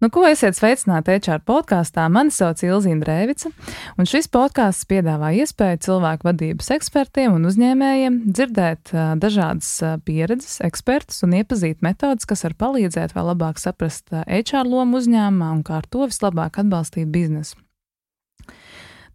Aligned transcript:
Nu, 0.00 0.08
ko 0.08 0.22
esiet 0.24 0.56
sveicināti 0.56 1.12
HR 1.12 1.42
podkāstā? 1.44 2.06
Mani 2.08 2.32
sauc 2.32 2.62
Ilzīna 2.64 3.04
Rēvica, 3.04 3.50
un 4.00 4.08
šis 4.08 4.30
podkāsts 4.32 4.88
piedāvā 4.88 5.34
iespēju 5.42 5.82
cilvēku 5.84 6.24
vadības 6.24 6.72
ekspertiem 6.78 7.36
un 7.36 7.44
uzņēmējiem 7.50 8.16
dzirdēt 8.30 8.94
uh, 8.94 9.12
dažādas 9.20 9.68
uh, 9.84 9.98
pieredzes, 10.00 10.56
ekspertus 10.64 11.20
un 11.28 11.36
iepazīt 11.42 11.84
metodas, 11.84 12.24
kas 12.24 12.46
var 12.48 12.56
palīdzēt 12.64 13.12
vēl 13.12 13.28
labāk 13.34 13.60
saprast 13.60 14.08
uh, 14.14 14.24
HR 14.24 14.64
lomu 14.72 15.02
uzņēmumā 15.02 15.52
un 15.58 15.66
kā 15.68 15.82
ar 15.82 15.90
to 15.92 16.08
vislabāk 16.08 16.62
atbalstīt 16.64 17.12
biznesu. 17.12 17.60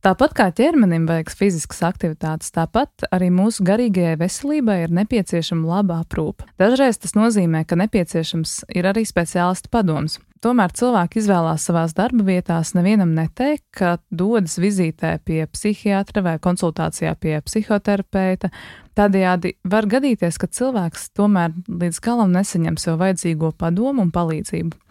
Tāpat 0.05 0.35
kā 0.37 0.45
ķermenim 0.53 1.07
vajag 1.09 1.31
fiziskas 1.33 1.79
aktivitātes, 1.87 2.51
tāpat 2.53 3.07
arī 3.15 3.31
mūsu 3.33 3.63
garīgajai 3.65 4.19
veselībai 4.19 4.75
ir 4.83 4.91
nepieciešama 4.93 5.65
laba 5.65 5.97
aprūpe. 6.03 6.45
Dažreiz 6.61 6.99
tas 7.01 7.15
nozīmē, 7.17 7.63
ka 7.65 7.73
nepieciešams 7.81 8.67
ir 8.77 8.85
arī 8.85 9.01
speciālistu 9.09 9.71
padoms. 9.73 10.19
Tomēr 10.45 10.75
cilvēki 10.77 11.23
izvēlās 11.23 11.65
savās 11.65 11.97
darba 11.97 12.21
vietās 12.27 12.75
nevienam 12.77 13.15
neteikt, 13.17 13.65
ka 13.73 13.95
dodas 14.13 14.59
vizītē 14.61 15.15
pie 15.25 15.47
psihiatra 15.49 16.21
vai 16.21 16.37
konsultācijā 16.37 17.15
pie 17.17 17.39
psihoterapeita. 17.41 18.53
Tādējādi 18.93 19.55
var 19.65 19.89
gadīties, 19.89 20.37
ka 20.37 20.53
cilvēks 20.53 21.15
tomēr 21.17 21.57
līdz 21.65 21.97
galam 22.05 22.37
nesaņem 22.37 22.77
sev 22.77 23.01
vajadzīgo 23.01 23.55
padomu 23.57 24.05
un 24.05 24.13
palīdzību. 24.13 24.85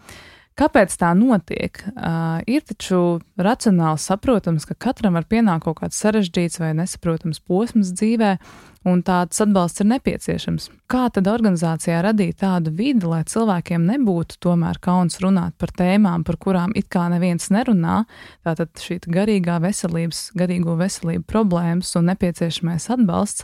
Kāpēc 0.55 0.93
tā 0.95 1.09
notiek? 1.19 1.81
Uh, 1.91 2.39
ir 2.47 2.61
taču 2.63 3.19
racionāli 3.35 3.99
saprotams, 3.99 4.63
ka 4.69 4.77
katram 4.85 5.17
var 5.19 5.25
pienākt 5.27 5.65
kaut 5.65 5.81
kāds 5.81 5.99
sarežģīts 5.99 6.61
vai 6.61 6.69
nesaprotams 6.77 7.41
posms 7.43 7.91
dzīvē, 7.91 8.29
un 8.87 9.01
tāds 9.03 9.43
atbalsts 9.43 9.83
ir 9.83 9.89
nepieciešams. 9.91 10.69
Kā 10.87 11.09
tad 11.11 11.27
organizācijā 11.27 11.99
radīt 12.05 12.39
tādu 12.45 12.71
vidi, 12.71 13.03
lai 13.03 13.25
cilvēkiem 13.27 13.83
nebūtu 13.89 14.39
tomēr 14.47 14.79
kauns 14.79 15.19
runāt 15.19 15.57
par 15.59 15.75
tēmām, 15.75 16.23
par 16.23 16.39
kurām 16.39 16.71
it 16.79 16.87
kā 16.87 17.09
neviens 17.11 17.51
nerunā, 17.51 18.05
tātad 18.47 18.71
šī 18.79 19.01
garīgā 19.11 19.59
veselības, 19.59 20.29
garīgo 20.39 20.79
veselību 20.79 21.27
problēmas 21.27 21.91
un 21.99 22.13
nepieciešamais 22.13 22.87
atbalsts? 22.95 23.43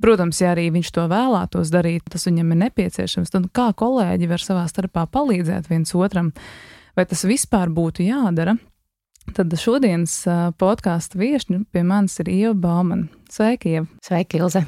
Protams, 0.00 0.38
ja 0.40 0.54
arī 0.54 0.70
viņš 0.72 0.90
to 0.96 1.04
vēlētos 1.10 1.70
darīt, 1.72 2.06
tas 2.08 2.24
viņam 2.24 2.54
ir 2.54 2.60
nepieciešams, 2.62 3.32
tad 3.34 3.50
kā 3.52 3.68
kolēģi 3.76 4.30
var 4.30 4.40
savā 4.40 4.64
starpā 4.70 5.04
palīdzēt 5.12 5.68
viens 5.68 5.92
otram, 5.92 6.32
vai 6.96 7.04
tas 7.10 7.26
vispār 7.28 7.68
būtu 7.68 8.06
jādara? 8.08 8.56
Tad 9.36 9.52
šodienas 9.60 10.22
podkāstu 10.58 11.20
viesņu 11.20 11.66
pie 11.70 11.84
manis 11.84 12.16
ir 12.24 12.32
Ieva 12.32 12.56
Baumana. 12.56 13.10
Sveiki, 13.30 13.76
Ieva! 13.76 13.90
Sveiki, 14.06 14.40
Ilze! 14.40 14.64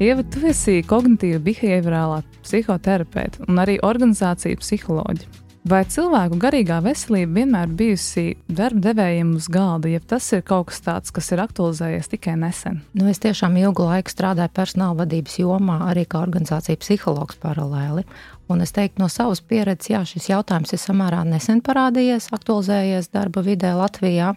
Ieva, 0.00 0.24
tu 0.32 0.46
esi 0.48 0.80
kognitīva 0.84 1.40
behaviorālā 1.44 2.22
psihoterapeite 2.44 3.44
un 3.44 3.60
arī 3.60 3.76
organizācija 3.84 4.56
psiholoģija. 4.60 5.45
Vai 5.66 5.80
cilvēku 5.90 6.36
garīgā 6.38 6.76
veselība 6.78 7.40
vienmēr 7.40 7.70
bijusi 7.74 8.36
darba 8.46 8.84
devējiem 8.84 9.32
uz 9.34 9.48
galda, 9.50 9.90
ja 9.90 9.98
tas 9.98 10.28
ir 10.36 10.44
kaut 10.46 10.68
kas 10.68 10.78
tāds, 10.84 11.10
kas 11.10 11.32
ir 11.34 11.40
aktualizējies 11.42 12.12
tikai 12.12 12.36
nesen? 12.38 12.76
Nu, 12.94 13.08
es 13.10 13.18
tiešām 13.24 13.56
ilgu 13.58 13.88
laiku 13.88 14.12
strādāju 14.14 14.52
personāla 14.54 15.00
vadības 15.00 15.40
jomā, 15.40 15.80
arī 15.88 16.04
kā 16.06 16.20
organizācija 16.22 16.78
psihologs 16.78 17.40
paralēli. 17.42 18.06
Un 18.46 18.62
es 18.62 18.70
teiktu, 18.76 19.02
no 19.02 19.10
savas 19.10 19.42
pieredzes, 19.42 19.90
jā, 19.90 20.04
šis 20.06 20.30
jautājums 20.30 20.70
ir 20.70 20.84
samērā 20.84 21.24
nesen 21.26 21.64
parādījies, 21.66 22.30
aktualizējies 22.38 23.10
darba 23.10 23.42
vidē 23.42 23.74
Latvijā. 23.74 24.36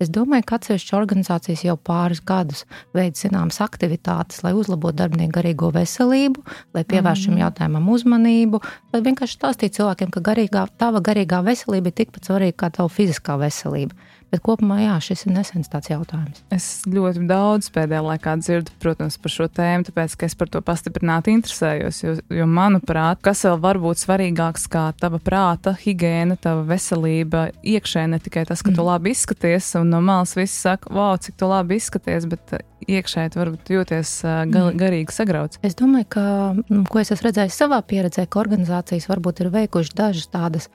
Es 0.00 0.08
domāju, 0.08 0.46
ka 0.48 0.56
atsevišķas 0.56 0.96
organizācijas 0.96 1.64
jau 1.66 1.74
pāris 1.76 2.22
gadus 2.24 2.62
veic 2.96 3.18
zināmas 3.20 3.60
aktivitātes, 3.60 4.40
lai 4.46 4.54
uzlabotu 4.56 4.96
darbinieku 5.02 5.34
garīgo 5.34 5.68
veselību, 5.74 6.40
lai 6.72 6.86
pievērstu 6.88 7.28
šim 7.28 7.34
mm. 7.36 7.42
jautājumam 7.44 7.90
uzmanību, 7.92 8.62
lai 8.94 9.02
vienkārši 9.04 9.36
stāstītu 9.36 9.80
cilvēkiem, 9.82 10.14
ka 10.14 10.24
garīgā, 10.30 10.64
tava 10.80 11.04
garīgā 11.04 11.42
veselība 11.44 11.92
ir 11.92 11.98
tikpat 12.00 12.30
svarīga 12.30 12.62
kā 12.64 12.72
tava 12.78 12.88
fiziskā 12.92 13.36
veselība. 13.42 13.98
Bet 14.30 14.44
kopumā, 14.46 14.76
jā, 14.78 14.94
šis 15.02 15.24
ir 15.26 15.34
nesens 15.34 15.70
tāds 15.70 15.90
jautājums. 15.90 16.44
Es 16.54 16.84
ļoti 16.86 17.24
daudz 17.26 17.66
pēdējā 17.74 18.02
laikā 18.06 18.36
dzirdu, 18.38 18.74
protams, 18.82 19.16
par 19.18 19.32
šo 19.34 19.48
tēmu, 19.50 19.88
tāpēc, 19.88 20.14
es 20.28 20.36
par 20.38 20.50
to 20.54 20.60
pastiprināti 20.62 21.34
interesējos. 21.34 21.98
Jo, 22.04 22.14
jo 22.38 22.46
manuprāt, 22.46 23.18
kas 23.26 23.42
vēl 23.48 23.58
var 23.64 23.80
būt 23.82 24.04
svarīgāks 24.04 24.68
kā 24.70 24.84
tava 25.02 25.18
prāta, 25.18 25.74
higiēna, 25.82 26.38
tava 26.38 26.62
veselība 26.68 27.48
iekšē, 27.58 28.06
ne 28.12 28.20
tikai 28.22 28.46
tas, 28.46 28.62
ka 28.62 28.70
mm. 28.70 28.78
tu 28.78 28.86
labi 28.86 29.16
izskaties, 29.16 29.72
un 29.82 29.89
no 29.90 30.00
malas 30.04 30.36
viss 30.38 30.62
saka, 30.66 30.90
wow, 30.94 31.16
cik 31.20 31.36
tu 31.40 31.48
labi 31.50 31.80
izskaties, 31.80 32.28
bet 32.30 32.54
iekšēji 32.90 33.36
varbūt 33.38 33.74
jūties 33.74 34.14
uh, 34.24 34.42
mm. 34.46 34.78
garīgi 34.80 35.14
sagrauts. 35.14 35.60
Es 35.66 35.76
domāju, 35.78 36.08
ka, 36.16 36.24
nu, 36.70 36.84
ko 36.90 37.02
es 37.02 37.12
esmu 37.14 37.28
redzējis 37.28 37.60
savā 37.64 37.82
pieredzē, 37.86 38.26
ka 38.30 38.42
organizācijas 38.42 39.10
varbūt 39.10 39.44
ir 39.44 39.52
veikušas 39.54 39.96
dažas 39.98 40.32
tādas 40.32 40.70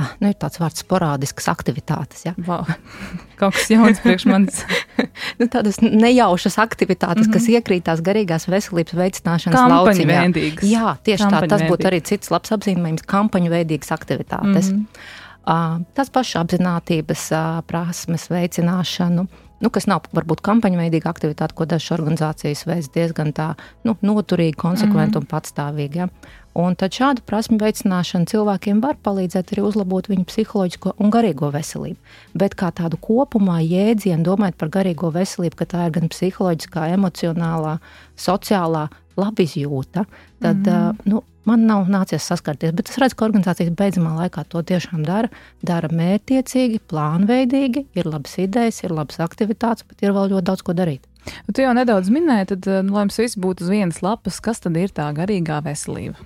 ah, 0.00 0.10
nu, 0.20 0.30
ir 0.30 0.36
tāds 0.40 0.58
vārds 0.60 0.82
sporādiskas 0.82 1.46
aktivitātes. 1.52 2.24
Ja? 2.26 2.34
Wow. 2.46 2.66
Kaut 3.40 3.56
kas 3.56 3.70
jauns 3.70 4.00
priekš 4.02 4.26
manis. 4.30 4.62
nu, 5.40 5.48
tādas 5.50 5.80
nejaušas 5.82 6.58
aktivitātes, 6.62 7.26
mm 7.26 7.30
-hmm. 7.30 7.34
kas 7.36 7.48
mhm. 7.48 7.58
iekrīt 7.58 7.86
tās 7.88 8.02
garīgās 8.04 8.48
veselības 8.50 8.96
veicināšanas 9.00 9.68
lauciņā. 9.74 10.22
Jā, 10.66 10.96
tieši 11.02 11.30
tā. 11.30 11.44
Tas 11.48 11.66
būtu 11.68 11.90
arī 11.90 12.02
cits 12.02 12.30
labs 12.34 12.54
apzīmējums- 12.56 13.06
kampaņu 13.14 13.50
veidīgas 13.50 13.94
aktivitātes. 13.94 14.72
Mm 14.72 14.78
-hmm. 14.78 15.22
Tās 15.44 16.12
pašapziņotības 16.14 17.24
prasmes 17.68 18.28
veicināšanu. 18.32 19.26
Nu, 19.62 19.70
kas 19.72 19.86
nav 19.88 20.08
varbūt 20.12 20.42
kampaņu 20.44 20.76
veidīga 20.76 21.08
aktivitāte, 21.08 21.54
ko 21.56 21.64
dažas 21.64 21.94
organizācijas 21.94 22.66
veids 22.68 22.90
diezgan 22.92 23.30
tā 23.32 23.54
nu, 23.86 23.94
noturīgi, 24.02 24.58
konsekventi 24.60 25.16
mm 25.16 25.22
-hmm. 25.22 25.24
un 25.24 25.30
patstāvīgi. 25.30 25.96
Ja? 25.96 26.08
Un 26.54 26.76
tad 26.78 26.92
šādu 26.94 27.22
prasmu 27.26 27.56
veicināšana 27.58 28.28
cilvēkiem 28.30 28.80
var 28.82 28.94
palīdzēt 29.02 29.52
arī 29.52 29.62
uzlabot 29.66 30.06
viņu 30.06 30.24
psiholoģisko 30.24 30.92
un 30.98 31.10
garīgo 31.10 31.50
veselību. 31.50 31.96
Bet 32.34 32.54
kā 32.54 32.70
tādu 32.70 32.98
kopumā 33.00 33.58
jēdzienu, 33.58 34.22
domājot 34.22 34.54
par 34.54 34.68
garīgo 34.68 35.10
veselību, 35.10 35.56
ka 35.56 35.64
tā 35.64 35.86
ir 35.86 35.90
gan 35.96 36.08
psiholoģiskā, 36.08 36.92
emocionālā, 36.94 37.78
sociālā 38.16 38.88
labizjūta, 39.20 40.04
tad 40.40 40.56
mm 40.56 40.72
-hmm. 40.72 40.98
nu, 41.04 41.22
man 41.44 41.66
nav 41.66 41.88
nācies 41.88 42.26
saskarties. 42.26 42.72
Bet 42.72 42.88
es 42.88 42.98
redzu, 42.98 43.16
ka 43.16 43.26
organizācijas 43.28 43.74
beidzamā 43.78 44.14
laikā 44.18 44.44
to 44.48 44.62
tiešām 44.62 45.04
dara. 45.04 45.28
Dara 45.62 45.88
mērķiecīgi, 45.88 46.80
plānveidīgi, 46.90 47.86
ir 47.94 48.06
labas 48.06 48.38
idejas, 48.38 48.82
ir 48.84 48.90
labas 48.90 49.20
aktivitātes, 49.20 49.84
bet 49.88 50.02
ir 50.02 50.12
vēl 50.12 50.30
ļoti 50.34 50.44
daudz 50.44 50.62
ko 50.62 50.72
darīt. 50.72 51.06
Tu 51.52 51.62
jau 51.62 51.72
nedaudz 51.72 52.10
minēji, 52.12 52.46
tad, 52.46 52.66
nu, 52.84 52.92
lai 52.92 53.06
mums 53.06 53.18
viss 53.18 53.38
būtu 53.40 53.64
uz 53.64 53.72
vienas 53.72 54.02
lapas, 54.02 54.40
kas 54.40 54.60
tad 54.60 54.76
ir 54.76 54.92
tā 54.92 55.08
garīgā 55.16 55.62
veselība? 55.64 56.16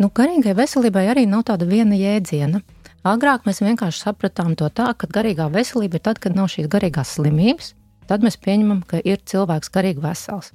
Nu, 0.00 0.08
garīgai 0.08 0.54
veselībai 0.56 1.04
arī 1.12 1.26
nav 1.28 1.44
tāda 1.50 1.68
viena 1.68 1.94
jēdziena. 1.94 2.62
Agrāk 3.06 3.44
mēs 3.46 3.60
vienkārši 3.62 4.04
sapratām 4.06 4.54
to 4.56 4.68
tā, 4.70 4.92
ka 4.94 5.06
garīgā 5.10 5.48
veselība 5.52 5.98
ir 5.98 6.04
tad, 6.06 6.20
kad 6.22 6.36
nav 6.38 6.48
šīs 6.52 6.68
garīgās 6.70 7.16
slimības, 7.16 7.74
tad 8.10 8.22
mēs 8.22 8.38
pieņemam, 8.42 8.84
ka 8.86 9.02
ir 9.04 9.20
cilvēks 9.26 9.72
garīgi 9.74 10.02
vesels. 10.02 10.52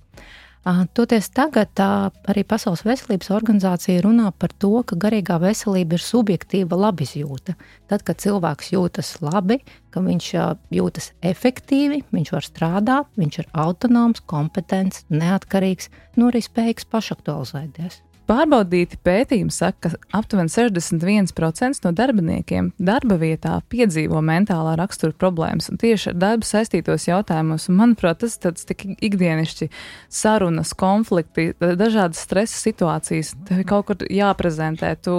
Toties 0.68 1.30
tagad 1.32 1.80
arī 1.80 2.42
Pasaules 2.44 2.82
veselības 2.84 3.30
organizācija 3.32 4.02
runā 4.04 4.34
par 4.36 4.52
to, 4.60 4.74
ka 4.84 4.98
garīgā 5.00 5.38
veselība 5.40 5.96
ir 5.96 6.04
subjektīva 6.04 6.76
labizjūta. 6.82 7.56
Tad, 7.88 8.04
kad 8.04 8.20
cilvēks 8.20 8.74
jūtas 8.74 9.14
labi, 9.24 9.62
ka 9.96 10.04
viņš 10.04 10.28
jūtas 10.76 11.14
efektīvi, 11.24 12.02
viņš 12.12 12.34
var 12.36 12.50
strādāt, 12.50 13.08
viņš 13.16 13.40
ir 13.46 13.48
autonoms, 13.56 14.26
kompetents, 14.28 15.06
neatkarīgs, 15.08 15.88
nu 16.20 16.34
arī 16.34 16.44
spējīgs 16.44 16.90
pašaktualizēties. 16.92 18.02
Pārbaudīti 18.28 18.98
pētījumi 19.08 19.54
saka, 19.56 19.94
ka 19.94 20.18
aptuveni 20.20 20.52
61% 20.52 21.86
no 21.86 21.92
darbiniekiem 21.96 22.74
darba 22.76 23.16
vietā 23.22 23.54
piedzīvo 23.72 24.20
mentālā 24.26 24.74
rakstura 24.80 25.16
problēmas 25.16 25.70
tieši 25.80 26.12
ar 26.12 26.18
darbu 26.20 26.48
saistītos 26.48 27.08
jautājumos. 27.08 27.70
Un, 27.72 27.78
manuprāt, 27.80 28.20
tas 28.26 28.36
ir 28.42 28.58
tik 28.68 28.84
ikdienišķi 29.08 29.70
sarunas, 30.12 30.74
konflikti, 30.76 31.54
dažādas 31.60 32.26
stresa 32.28 32.60
situācijas. 32.66 33.32
Tev 33.48 33.64
ir 33.64 33.70
kaut 33.70 33.88
kur 33.88 34.04
jāprezentē. 34.12 34.92
Tu 35.00 35.16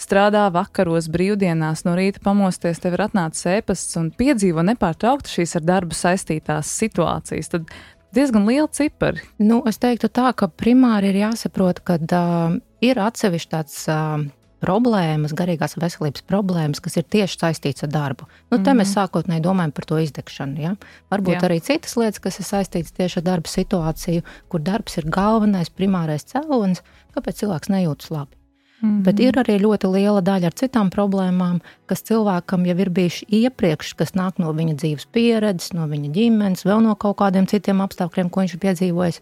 strādā 0.00 0.46
vakaros, 0.52 1.10
brīvdienās, 1.12 1.84
no 1.84 1.92
rīta 1.98 2.24
pamosties, 2.24 2.80
tev 2.80 2.96
ir 2.96 3.04
atnācis 3.10 3.50
ēpasts 3.58 4.00
un 4.00 4.08
piedzīvo 4.16 4.64
nepārtraukti 4.72 5.38
šīs 5.38 5.58
ar 5.60 5.68
darbu 5.74 5.96
saistītās 5.96 6.72
situācijas. 6.80 7.52
Tad 7.52 7.68
diezgan 8.16 8.48
liela 8.48 8.68
cipari. 8.72 9.22
Nu, 9.38 9.62
es 9.68 9.78
teiktu 9.82 10.10
tā, 10.12 10.32
ka 10.36 10.48
primāri 10.48 11.12
ir 11.12 11.20
jāsaprot, 11.26 11.84
ka 11.86 12.00
uh, 12.00 12.58
ir 12.84 13.00
atsevišķi 13.02 13.54
tāds. 13.54 13.84
Uh, 13.90 14.26
problēmas, 14.62 15.34
garīgās 15.36 15.76
veselības 15.78 16.24
problēmas, 16.26 16.80
kas 16.82 16.96
ir 16.98 17.04
tieši 17.12 17.38
saistīts 17.38 17.84
ar 17.84 17.90
darbu. 17.92 18.26
Nu, 18.50 18.56
te 18.56 18.62
mm 18.62 18.64
-hmm. 18.64 18.80
mēs 18.80 18.94
sākotnēji 18.96 19.44
domājam 19.44 19.72
par 19.72 19.84
to 19.84 19.98
izdegšanu. 19.98 20.60
Ja? 20.60 20.72
Varbūt 21.12 21.36
Jā. 21.36 21.44
arī 21.48 21.60
citas 21.60 21.96
lietas, 21.96 22.18
kas 22.18 22.38
ir 22.40 22.46
saistītas 22.46 22.96
tieši 22.96 23.18
ar 23.20 23.24
darba 23.24 23.48
situāciju, 23.48 24.22
kur 24.48 24.60
darbs 24.60 24.96
ir 24.98 25.04
galvenais, 25.04 25.70
primārais 25.70 26.24
cēlonis, 26.24 26.82
kāpēc 27.14 27.44
cilvēks 27.44 27.68
nejūtas 27.68 28.10
labi. 28.10 28.36
Mm 28.80 28.88
-hmm. 28.88 29.02
Bet 29.02 29.20
ir 29.20 29.34
arī 29.34 29.56
ļoti 29.60 29.88
liela 29.92 30.20
daļa 30.20 30.46
ar 30.46 30.54
citām 30.54 30.90
problēmām, 30.90 31.60
kas 31.86 32.02
cilvēkam 32.02 32.66
jau 32.66 32.78
ir 32.78 32.90
bijuši 32.90 33.26
iepriekš, 33.28 33.94
kas 33.96 34.12
nāk 34.12 34.32
no 34.38 34.52
viņa 34.52 34.74
dzīves 34.74 35.06
pieredzes, 35.12 35.72
no 35.72 35.86
viņa 35.86 36.12
ģimenes, 36.12 36.64
vēl 36.64 36.82
no 36.82 36.94
kaut 36.94 37.16
kādiem 37.16 37.46
citiem 37.46 37.80
apstākļiem, 37.80 38.30
ko 38.30 38.40
viņš 38.40 38.54
ir 38.54 38.60
piedzīvojis. 38.60 39.20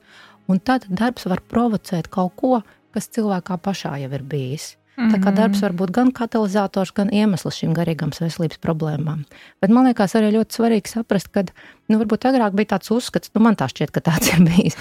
Un 0.48 0.58
tad 0.58 0.86
darbs 0.88 1.26
var 1.26 1.40
provocēt 1.40 2.08
kaut 2.08 2.32
ko, 2.36 2.62
kas 2.90 3.08
cilvēkā 3.08 3.56
pašā 3.56 3.96
jau 4.02 4.12
ir 4.12 4.22
bijis. 4.22 4.76
Mm 4.96 5.04
-hmm. 5.04 5.14
Tā 5.14 5.18
kā 5.18 5.30
mhm. 5.30 5.36
darbs 5.36 5.60
var 5.62 5.72
būt 5.72 5.90
gan 5.90 6.12
katalizators, 6.12 6.92
gan 6.92 7.08
iemesls 7.12 7.54
šīm 7.54 7.74
garīgām 7.74 8.10
veselības 8.20 8.58
problēmām. 8.58 9.24
Bet 9.60 9.70
man 9.70 9.84
liekas, 9.84 10.14
arī 10.14 10.30
ļoti 10.30 10.50
svarīgi 10.54 10.88
saprast, 10.88 11.28
ka 11.28 11.44
nu, 11.88 11.98
varbūt 11.98 12.24
agrāk 12.24 12.52
bija 12.52 12.66
tāds 12.66 12.90
uzskats, 12.90 13.30
nu 13.34 13.40
man 13.40 13.54
tā 13.54 13.68
šķiet, 13.68 13.90
ka 13.90 14.00
tāds 14.00 14.30
ir 14.34 14.44
bijis, 14.44 14.76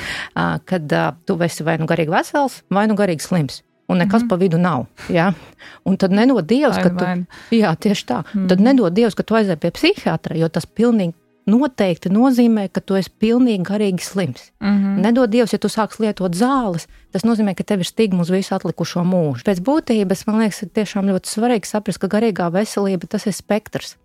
kad 0.66 1.16
tu 1.26 1.44
esi 1.44 1.64
vai 1.64 1.78
nu 1.78 1.86
garīgi 1.86 2.10
vesels, 2.10 2.64
vai 2.70 2.88
nu 2.88 2.96
garīgi 2.96 3.22
slims 3.22 3.64
un 3.88 4.00
nekas 4.00 4.24
mm 4.24 4.30
pa 4.30 4.36
vidu 4.40 4.58
nav. 4.58 4.86
Ja? 5.10 5.34
Un 5.86 5.98
tad 5.98 6.12
nedod 6.16 6.46
Dievs, 6.48 6.78
ka 6.80 6.90
tu, 6.90 7.10
jā, 7.56 7.74
tieši 7.76 8.06
tā, 8.08 8.22
mm 8.34 8.48
tad 8.52 8.64
nedod 8.64 8.94
Dievs, 8.94 9.16
ka 9.16 9.24
tu 9.24 9.36
aizēji 9.40 9.60
pie 9.60 9.72
psihiatra, 9.76 10.38
jo 10.40 10.50
tas 10.50 10.66
pilnīgi 10.66 11.14
noteikti 11.50 12.12
nozīmē, 12.14 12.70
ka 12.72 12.82
tu 12.82 12.96
esi 12.96 13.12
pilnīgi 13.20 13.66
garīgi 13.68 14.04
slims. 14.04 14.52
Mm 14.62 14.78
-hmm. 14.78 15.02
Nedod 15.04 15.30
Dievs, 15.30 15.54
ja 15.54 15.60
tu 15.60 15.68
sāks 15.68 16.00
lietot 16.00 16.36
zāles, 16.36 16.88
tas 17.12 17.24
nozīmē, 17.24 17.56
ka 17.56 17.64
tev 17.64 17.80
ir 17.80 17.86
stigma 17.86 18.22
uz 18.22 18.30
visu 18.30 18.56
atlikušo 18.56 19.04
mūžu. 19.04 19.44
Pēc 19.44 19.60
būtības 19.60 20.28
man 20.28 20.40
liekas, 20.40 20.64
ir 20.64 20.70
tiešām 20.70 21.10
ļoti 21.12 21.28
svarīgi 21.28 21.66
saprast, 21.66 22.00
ka 22.00 22.08
garīgā 22.08 22.52
veselība 22.52 23.08
tas 23.08 23.26
ir 23.26 23.34
spektrs 23.34 23.98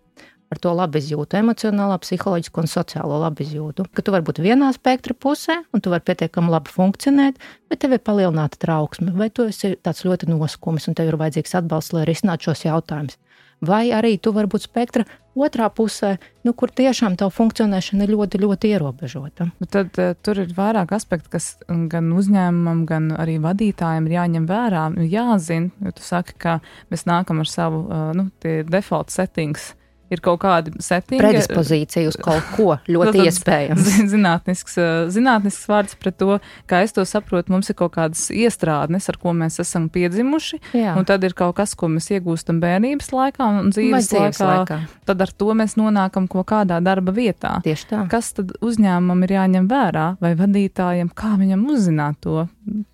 ar 0.49 0.61
to 0.61 0.73
labizjūtu, 0.73 1.37
emocionālā, 1.39 1.99
psiholoģisko 2.01 2.63
un 2.63 2.71
sociālo 2.71 3.21
labizjūtu. 3.25 3.85
Ka 3.93 4.05
tu 4.05 4.13
vari 4.15 4.25
būt 4.25 4.41
vienā 4.43 4.71
spektra 4.75 5.13
pusē, 5.13 5.59
un 5.73 5.83
tu 5.85 5.93
vari 5.93 6.05
pietiekami 6.09 6.53
labi 6.53 6.73
funkcionēt, 6.73 7.39
bet 7.69 7.83
tev 7.83 7.95
ir 7.97 8.03
palielināta 8.05 8.61
trauksme, 8.61 9.13
vai 9.17 9.29
tu 9.29 9.45
esi 9.49 9.75
tāds 9.77 10.05
ļoti 10.07 10.31
noskumis, 10.31 10.89
un 10.89 10.97
tev 10.97 11.11
ir 11.11 11.19
vajadzīgs 11.21 11.57
atbalsts, 11.61 11.95
lai 11.95 12.07
risinātu 12.09 12.49
šos 12.49 12.65
jautājumus. 12.65 13.19
Vai 13.59 13.89
arī 13.91 14.13
tu 14.23 14.31
vari 14.31 14.47
būt 14.47 14.63
spektra 14.69 15.03
otrā 15.35 15.65
pusē, 15.67 16.13
nu, 16.47 16.53
kur 16.55 16.71
tiešām 16.71 17.17
tā 17.19 17.27
funkcionēšana 17.27 18.05
ir 18.05 18.13
ļoti, 18.13 18.39
ļoti 18.39 18.71
ierobežota. 18.71 19.49
Bet 19.59 19.71
tad 19.75 19.99
uh, 19.99 20.13
tur 20.23 20.39
ir 20.45 20.53
vairāk 20.55 20.93
aspektu, 20.95 21.27
kas 21.35 21.49
gan 21.67 22.07
uzņēmumam, 22.15 22.85
gan 22.87 23.11
arī 23.19 23.35
vadītājiem 23.43 24.07
ir 24.07 24.15
jāņem 24.15 24.47
vērā. 24.47 24.85
Jāzina, 25.11 25.73
jo 25.83 25.91
tu 25.95 26.07
saki, 26.07 26.37
ka 26.39 26.55
mēs 26.87 27.03
nākam 27.07 27.43
ar 27.43 27.51
savu 27.51 27.83
uh, 27.83 28.09
nu, 28.15 28.29
default 28.71 29.11
settings 29.11 29.73
ir 30.09 30.21
kaut 30.25 30.41
kāda 30.43 30.73
settinga. 30.83 31.23
Predispozīcija 31.23 32.09
uz 32.09 32.17
kaut 32.19 32.45
ko 32.55 32.77
ļoti 32.89 33.23
iespējams. 33.29 33.89
Zinātnisks, 34.11 34.77
zinātnisks 35.13 35.67
vārds 35.69 35.97
pret 35.99 36.17
to, 36.19 36.39
kā 36.69 36.81
es 36.85 36.93
to 36.95 37.05
saprotu, 37.07 37.53
mums 37.53 37.69
ir 37.71 37.77
kaut 37.79 37.93
kādas 37.97 38.27
iestrādnes, 38.33 39.09
ar 39.11 39.19
ko 39.21 39.33
mēs 39.37 39.59
esam 39.63 39.89
piedzimuši, 39.93 40.61
Jā. 40.77 40.95
un 40.99 41.07
tad 41.09 41.23
ir 41.27 41.35
kaut 41.37 41.55
kas, 41.59 41.75
ko 41.79 41.89
mēs 41.91 42.09
iegūstam 42.15 42.61
bērnības 42.63 43.11
laikā 43.15 43.49
un 43.61 43.71
dzīves, 43.73 44.09
dzīves 44.11 44.41
laikā. 44.43 44.49
laikā. 44.63 44.79
Tad 45.09 45.25
ar 45.25 45.33
to 45.41 45.53
mēs 45.57 45.77
nonākam 45.79 46.27
kaut 46.31 46.49
kādā 46.51 46.79
darba 46.83 47.13
vietā. 47.15 47.57
Tieši 47.65 47.89
tā. 47.89 48.03
Kas 48.11 48.33
tad 48.37 48.53
uzņēmumam 48.65 49.25
ir 49.27 49.35
jāņem 49.39 49.69
vērā, 49.71 50.07
vai 50.21 50.33
vadītājiem, 50.39 51.11
kā 51.17 51.35
viņam 51.39 51.65
uzzināt 51.73 52.19
to? 52.25 52.47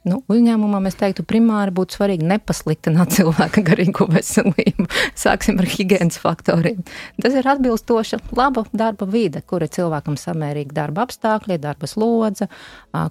Nu, 0.05 0.19
uzņēmumam 0.31 0.85
es 0.89 0.95
teiktu, 0.99 1.25
primāri 1.27 1.73
būtu 1.75 1.97
svarīgi 1.97 2.27
nepasliktināt 2.29 3.13
cilvēka 3.17 3.63
garīgo 3.65 4.07
veselību. 4.11 4.87
Sāksim 5.17 5.59
ar 5.61 5.67
higiēnas 5.69 6.19
faktoriem. 6.21 6.83
Tas 7.21 7.35
ir 7.35 7.47
atbilstoša 7.49 8.21
laba 8.37 8.65
darba 8.73 9.07
vide, 9.09 9.41
kur 9.45 9.65
ir 9.65 9.71
cilvēkam 9.73 10.17
samērīgi 10.19 10.75
darba 10.75 11.05
apstākļi, 11.05 11.59
darba 11.61 11.89
slodze, 11.89 12.47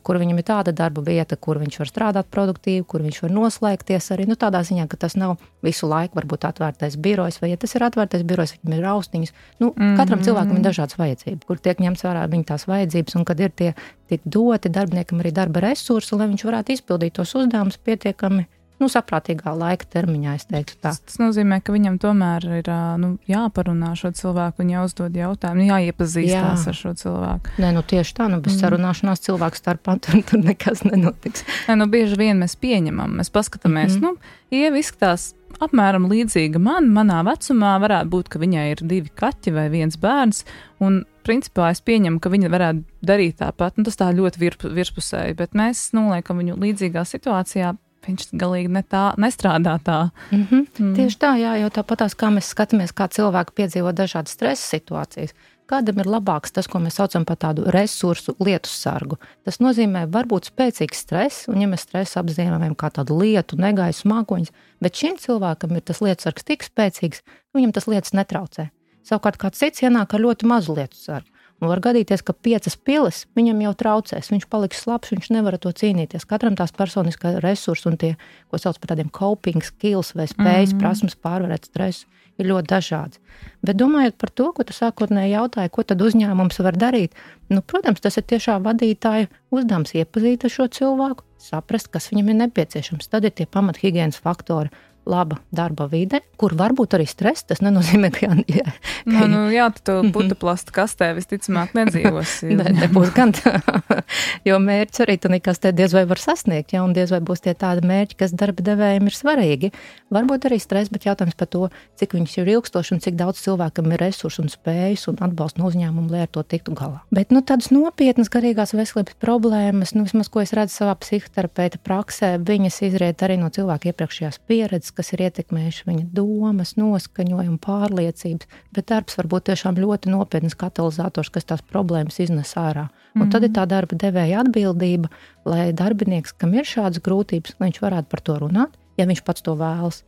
kur 0.06 0.20
viņam 0.22 0.40
ir 0.40 0.48
tāda 0.48 0.74
darba 0.76 1.04
vieta, 1.04 1.36
kur 1.36 1.60
viņš 1.62 1.80
var 1.82 1.90
strādāt 1.90 2.30
produktīvi, 2.34 2.86
kur 2.88 3.04
viņš 3.04 3.20
var 3.26 3.34
noslēgties 3.34 4.12
arī 4.14 4.28
nu, 4.30 4.38
tādā 4.40 4.62
ziņā, 4.64 4.86
ka 4.90 5.00
tas 5.04 5.18
nav 5.20 5.36
visu 5.64 5.88
laiku 5.90 6.18
varbūt 6.20 6.46
atvērtais 6.48 6.96
birojs, 7.00 7.40
vai 7.42 7.52
ja 7.52 7.60
tas 7.60 7.74
ir 7.76 7.84
atvērtais 7.86 8.24
birojs, 8.26 8.54
viņam 8.62 8.78
ir 8.78 8.88
austiņas. 8.94 9.34
Nu, 9.58 9.72
mm 9.72 9.82
-hmm. 9.82 9.96
Katram 9.98 10.22
cilvēkam 10.22 10.56
ir 10.56 10.64
dažādas 10.64 10.98
vajadzības, 10.98 11.46
kur 11.46 11.58
tiek 11.58 11.80
ņemts 11.80 12.04
vērā 12.04 12.24
viņa 12.30 12.44
tās 12.52 12.66
vajadzības, 12.68 13.16
un 13.16 13.24
kad 13.24 13.40
ir 13.40 13.50
tie 13.50 13.74
tiek 14.14 14.24
doti 14.24 14.72
darbiniekam 14.72 15.22
arī 15.22 15.34
darba 15.34 15.66
resursi, 15.68 16.14
lai 16.16 16.30
viņš 16.32 16.46
varētu 16.48 16.78
izpildīt 16.78 17.18
tos 17.18 17.34
uzdevumus 17.36 17.80
pietiekami 17.82 18.46
nu, 18.82 18.88
saprātīgā 18.90 19.52
laika 19.56 19.86
termiņā. 19.90 20.34
Tas, 20.82 20.98
tas 21.00 21.18
nozīmē, 21.20 21.60
ka 21.64 21.74
viņam 21.74 21.98
tomēr 22.02 22.46
ir 22.58 22.70
nu, 23.00 23.14
jāparunā 23.30 23.92
šo 23.98 24.10
cilvēku 24.18 24.64
un 24.64 24.72
jāuzdod 24.74 25.14
jautājumu, 25.18 25.62
nu, 25.62 25.68
jāiepazīstās 25.70 26.66
Jā. 26.66 26.72
ar 26.72 26.78
šo 26.78 26.94
cilvēku. 27.00 27.54
Nē, 27.62 27.70
nu, 27.76 27.84
tieši 27.94 28.16
tā, 28.18 28.26
nu, 28.32 28.40
bez 28.44 28.56
mm. 28.56 28.64
sarunāšanās 28.64 29.24
cilvēku 29.24 29.60
starpā 29.60 29.96
tur, 30.04 30.18
tur 30.26 30.42
nekas 30.42 30.84
nenotiks. 30.88 31.46
Nē, 31.68 31.78
nu, 31.80 31.88
bieži 31.92 32.18
vien 32.20 32.42
mēs 32.42 32.58
pieņemam, 32.60 33.16
mēs 33.20 33.32
paskatāmies, 33.34 33.96
mm 33.96 34.02
-hmm. 34.02 34.18
nu, 34.18 34.42
Ieva 34.54 34.78
izskatās 34.78 35.32
apmēram 35.62 36.06
līdzīga 36.10 36.60
man, 36.62 36.90
manā 36.94 37.22
vecumā 37.26 37.74
varētu 37.82 38.10
būt, 38.10 38.30
ka 38.30 38.42
viņai 38.42 38.66
ir 38.74 38.82
divi 38.82 39.10
kaķi 39.14 39.54
vai 39.54 39.68
viens 39.72 39.98
bērns, 40.00 40.44
un 40.84 41.04
principā 41.24 41.70
es 41.74 41.80
pieņemu, 41.84 42.20
ka 42.22 42.32
viņa 42.32 42.50
varētu 42.52 43.08
darīt 43.08 43.40
tāpat. 43.40 43.78
Nu, 43.78 43.86
tas 43.88 43.98
tā 44.00 44.10
ļoti 44.14 44.42
virp, 44.42 44.68
virspusēji, 44.76 45.38
bet 45.40 45.56
mēs 45.58 45.88
noliekam 45.96 46.42
viņu 46.42 46.60
līdzīgā 46.60 47.06
situācijā 47.08 47.74
viņš 48.04 48.28
galīgi 48.36 48.70
ne 48.72 48.82
tā, 48.84 49.06
nestrādā 49.20 49.78
tā. 49.84 50.10
Mm 50.30 50.46
-hmm. 50.50 50.66
mm. 50.78 50.94
Tieši 50.98 51.18
tā, 51.18 51.32
jā, 51.40 51.56
jo 51.62 51.70
tāpatās 51.72 52.14
kā 52.14 52.30
mēs 52.30 52.52
skatāmies, 52.52 52.92
kā 52.92 53.08
cilvēki 53.08 53.56
piedzīvo 53.56 53.92
dažādas 53.92 54.36
stresa 54.36 54.76
situācijas. 54.76 55.34
Kādam 55.64 55.98
ir 56.02 56.06
labāks 56.12 56.52
tas, 56.52 56.66
ko 56.68 56.78
mēs 56.78 56.98
saucam 57.00 57.24
par 57.24 57.36
tādu 57.40 57.64
resursu 57.72 58.34
lietu 58.38 58.68
sargu? 58.68 59.16
Tas 59.44 59.60
nozīmē, 59.64 60.04
varbūt 60.12 60.50
spēcīgs 60.50 61.00
stress, 61.06 61.48
un 61.48 61.60
ja 61.60 61.68
mēs 61.68 61.86
stresu 61.88 62.20
apzīmējam 62.20 62.74
kā 62.76 62.90
tādu 62.92 63.16
lietu, 63.22 63.56
negaisu 63.56 64.08
mākoņus, 64.08 64.52
bet 64.80 64.94
šim 64.94 65.16
cilvēkam 65.16 65.76
ir 65.76 65.80
tas 65.80 66.02
lietu 66.04 66.22
sargs 66.22 66.44
tik 66.44 66.66
spēcīgs, 66.68 67.22
ka 67.24 67.58
viņam 67.58 67.72
tas 67.72 67.88
lietas 67.88 68.12
netraucē. 68.12 68.68
Savukārt 69.04 69.40
kāds 69.40 69.60
cits 69.60 69.84
ienāk 69.84 70.14
ar 70.14 70.24
ļoti 70.24 70.48
mazu 70.48 70.76
lietu 70.76 70.96
sargu. 70.96 71.28
Un 71.62 71.70
var 71.70 71.80
gadīties, 71.80 72.20
ka 72.26 72.34
piecas 72.34 72.74
pilas 72.76 73.22
viņam 73.38 73.60
jau 73.62 73.72
traucēs, 73.78 74.30
viņš 74.32 74.48
paliks 74.50 74.82
slabs, 74.84 75.12
viņš 75.14 75.30
nevar 75.36 75.54
ar 75.56 75.62
to 75.62 75.70
cīnīties. 75.70 76.26
Katram 76.28 76.56
tās 76.58 76.74
personiskā 76.74 77.36
resursi 77.44 77.86
un 77.88 77.96
tie, 78.00 78.10
ko 78.50 78.58
sauc 78.60 78.80
par 78.82 78.92
tādiem 78.92 79.12
coping 79.14 79.62
skills 79.64 80.12
vai 80.18 80.26
spējas, 80.26 80.72
mm 80.72 80.74
-hmm. 80.74 80.82
prasmes 80.82 81.16
pārvarēt 81.16 81.70
stresu, 81.70 82.06
ir 82.38 82.50
ļoti 82.50 82.68
dažādas. 82.68 83.20
Bet 83.62 83.78
domājot 83.78 84.18
par 84.18 84.30
to, 84.30 84.52
ko 84.52 84.64
tu 84.64 84.72
sākotnēji 84.72 85.34
jautāji, 85.36 85.70
ko 85.70 85.82
tad 85.82 86.02
uzņēmums 86.02 86.58
var 86.66 86.76
darīt, 86.76 87.12
nu, 87.48 87.62
protams, 87.62 88.00
tas 88.00 88.16
ir 88.16 88.24
tiešām 88.24 88.64
vadītāja 88.64 89.28
uzdevums 89.50 89.94
iepazīt 89.94 90.48
šo 90.50 90.66
cilvēku, 90.66 91.24
saprast, 91.38 91.88
kas 91.88 92.10
viņam 92.10 92.28
ir 92.28 92.34
nepieciešams. 92.34 93.08
Tad 93.08 93.24
ir 93.24 93.30
tie 93.30 93.46
pamathigienas 93.46 94.18
faktori 94.18 94.70
laba 95.08 95.38
darba 95.54 95.86
vide, 95.90 96.20
kur 96.40 96.54
varbūt 96.56 96.96
arī 96.96 97.06
stress. 97.08 97.44
Tas 97.48 97.60
nenozīmē, 97.64 98.10
ka, 98.14 98.30
jā, 98.48 98.64
ka 99.12 99.26
nu, 99.26 99.28
nu, 99.32 99.42
jā 99.54 99.68
tu 99.76 99.84
to 99.86 99.96
putu 100.14 100.36
plastu 100.38 100.74
kastē 100.74 101.12
visticamāk 101.18 101.74
nedzīvosi. 101.76 102.54
ne, 102.56 102.72
nebūs 102.82 103.12
gan 103.16 103.34
tā, 103.36 103.58
jo 104.48 104.58
mērķis 104.62 105.04
arī 105.04 105.18
tu 105.20 105.32
nekas 105.32 105.62
te 105.62 105.74
diez 105.76 105.94
vai 105.96 106.04
var 106.10 106.20
sasniegt, 106.22 106.74
ja, 106.74 106.84
un 106.86 106.94
diez 106.96 107.12
vai 107.12 107.20
būs 107.24 107.44
tie 107.44 107.54
tādi 107.58 107.84
mērķi, 107.86 108.18
kas 108.24 108.34
darba 108.36 108.64
devējiem 108.64 109.10
ir 109.10 109.18
svarīgi. 109.18 109.72
Varbūt 110.14 110.48
arī 110.48 110.60
stress, 110.62 110.92
bet 110.92 111.06
jautājums 111.08 111.36
par 111.38 111.50
to, 111.52 111.68
cik 112.00 112.16
viņš 112.16 112.38
ir 112.40 112.52
ilgstošs 112.56 112.94
un 112.96 113.02
cik 113.04 113.18
daudz 113.20 113.42
cilvēkam 113.44 113.92
ir 113.92 114.02
resursu 114.04 114.44
un 114.44 114.52
spējas 114.52 115.08
un 115.12 115.20
atbalstu 115.24 115.60
no 115.60 115.68
uzņēmuma, 115.70 116.10
lai 116.12 116.24
ar 116.24 116.32
to 116.32 116.44
tiktu 116.46 116.74
galā. 116.76 117.02
Bet 117.14 117.34
nu, 117.34 117.42
tādas 117.44 117.70
nopietnas 117.74 118.30
garīgās 118.32 118.74
veselības 118.76 119.18
problēmas, 119.22 119.94
nu, 119.96 120.06
vismaz 120.06 120.30
ko 120.32 120.42
es 120.44 120.54
redzu 120.56 120.78
savā 120.80 120.94
psihoterapeita 121.00 121.80
praksē, 121.84 122.34
viņas 122.44 122.80
izriet 122.88 123.24
arī 123.26 123.38
no 123.40 123.50
cilvēka 123.54 123.90
iepriekšējās 123.90 124.40
pieredzes 124.48 124.93
kas 124.96 125.12
ir 125.14 125.24
ietekmējuši 125.26 125.86
viņa 125.88 126.04
domas, 126.16 126.74
noskaņojumu, 126.80 127.58
pārliecības, 127.64 128.48
bet 128.74 128.88
darbs 128.92 129.18
var 129.18 129.28
būt 129.32 129.48
tiešām 129.50 129.80
ļoti 129.82 130.12
nopietns 130.14 130.56
katalizators, 130.58 131.32
kas 131.34 131.48
tās 131.50 131.62
problēmas 131.62 132.20
iznes 132.24 132.54
ārā. 132.56 132.88
Un 133.14 133.20
mm 133.20 133.22
-hmm. 133.22 133.30
tad 133.30 133.44
ir 133.44 133.52
tā 133.54 133.66
darba 133.66 133.96
devēja 133.96 134.40
atbildība, 134.40 135.10
lai 135.44 135.72
darbinieks, 135.72 136.32
kam 136.32 136.54
ir 136.54 136.64
šādas 136.64 137.02
grūtības, 137.02 137.58
viņš 137.60 137.80
varētu 137.82 138.08
par 138.08 138.20
to 138.20 138.38
runāt, 138.38 138.70
ja 138.96 139.06
viņš 139.06 139.24
pats 139.24 139.42
to 139.42 139.54
vēlas 139.54 140.04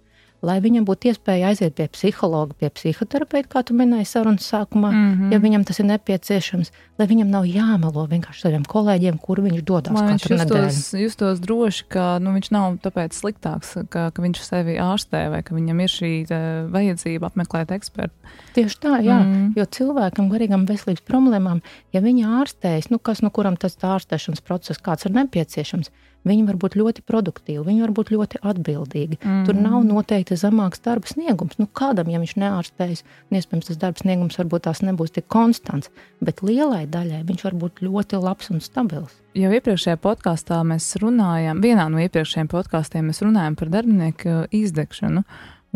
lai 0.46 0.56
viņam 0.62 0.86
būtu 0.86 1.10
iespēja 1.10 1.50
aiziet 1.50 1.74
pie 1.78 1.86
psihologa, 1.92 2.54
pie 2.60 2.70
psihoterapeita, 2.72 3.48
kā 3.52 3.62
tu 3.66 3.74
minēji 3.76 4.08
sarunas 4.08 4.46
sākumā, 4.46 4.90
mm 4.92 5.08
-hmm. 5.12 5.32
ja 5.34 5.40
viņam 5.42 5.64
tas 5.66 5.80
ir 5.82 5.88
nepieciešams, 5.90 6.70
lai 6.98 7.06
viņam 7.10 7.32
nav 7.34 7.48
jāmelo 7.50 8.06
vienkārši 8.10 8.46
saviem 8.46 8.64
kolēģiem, 8.64 9.18
kur 9.22 9.42
viņš 9.44 9.62
dodas. 9.66 9.92
Lai 9.96 10.06
viņš 10.12 10.28
justos, 10.30 10.80
justos 10.94 11.42
droši, 11.42 11.84
ka 11.88 12.06
nu, 12.22 12.32
viņš 12.36 12.50
nav 12.54 12.78
tāpēc 12.84 13.16
sliktāks, 13.18 13.76
ka, 13.90 14.10
ka 14.10 14.22
viņš 14.22 14.42
sevi 14.42 14.78
ārstē 14.82 15.26
vai 15.30 15.42
ka 15.42 15.54
viņam 15.54 15.80
ir 15.80 15.92
šī 15.92 16.12
vajadzība 16.72 17.30
apmeklēt 17.30 17.74
ekspertu. 17.76 18.14
Tieši 18.54 18.80
tā, 18.80 19.00
jā, 19.02 19.18
mm 19.18 19.32
-hmm. 19.32 19.52
jo 19.56 19.64
cilvēkam 19.64 20.30
garīgam 20.30 20.66
veselības 20.68 21.02
problēmām, 21.02 21.62
ja 21.92 22.00
viņi 22.00 22.26
ārstējas, 22.40 22.90
nu 22.90 22.98
kas, 22.98 23.22
nu 23.22 23.30
kuram 23.30 23.56
tas 23.56 23.76
ārstēšanas 23.76 24.40
process 24.40 24.80
kāds 24.82 25.06
ir 25.06 25.12
nepieciešams, 25.12 25.90
Viņi 26.26 26.46
var 26.48 26.58
būt 26.58 26.76
ļoti 26.78 27.04
produktīvi, 27.06 27.62
viņi 27.68 27.84
var 27.84 27.92
būt 27.94 28.10
ļoti 28.14 28.40
atbildīgi. 28.42 29.20
Mm. 29.20 29.42
Tur 29.46 29.58
nav 29.58 29.84
noteikti 29.86 30.38
zemāks 30.40 30.82
darba 30.82 31.06
sniegums. 31.10 31.58
Nu, 31.60 31.68
kādam, 31.70 32.10
ja 32.10 32.18
viņš 32.22 32.34
neārstējas, 32.42 33.04
iespējams 33.30 33.70
tas 33.70 33.78
darba 33.82 34.02
sniegums 34.02 34.38
varbūt 34.40 34.66
tās 34.66 34.82
nebūs 34.82 35.14
tik 35.14 35.28
konstants, 35.32 35.92
bet 36.24 36.42
lielai 36.42 36.84
daļai 36.90 37.22
viņš 37.28 37.46
var 37.46 37.58
būt 37.62 37.84
ļoti 37.86 38.22
labs 38.24 38.50
un 38.50 38.64
stabils. 38.64 39.14
Jau 39.36 39.52
iepriekšējā 39.52 40.00
podkāstā 40.00 40.62
mēs 40.66 40.88
runājām, 41.02 41.60
vienā 41.62 41.86
no 41.92 42.00
iepriekšējiem 42.02 42.50
podkāstiem 42.50 43.10
mēs 43.10 43.22
runājām 43.22 43.58
par 43.60 43.70
darbinieku 43.74 44.46
izdegšanu. 44.56 45.22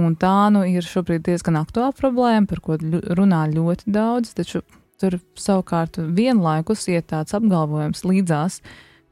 Un 0.00 0.14
tā 0.16 0.34
nu 0.54 0.62
ir 0.64 0.86
šobrīd 0.86 1.26
diezgan 1.26 1.58
aktuāla 1.60 1.92
problēma, 1.96 2.48
par 2.48 2.62
ko 2.64 2.78
runā 2.80 3.44
ļoti 3.52 3.90
daudz, 3.92 4.32
taču 4.38 4.62
tur 5.00 5.18
savukārt 5.38 5.98
vienlaikus 6.16 6.86
iet 6.92 7.10
tāds 7.12 7.36
apgalvojums 7.36 8.04
līdzās, 8.06 8.60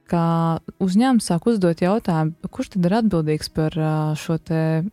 ka 0.09 0.23
uzņēmums 0.83 1.29
sāk 1.31 1.47
uzdot 1.51 1.83
jautājumu, 1.85 2.49
kurš 2.53 2.73
tad 2.75 2.89
ir 2.89 2.97
atbildīgs 3.01 3.51
par 3.55 3.77
šo 4.19 4.39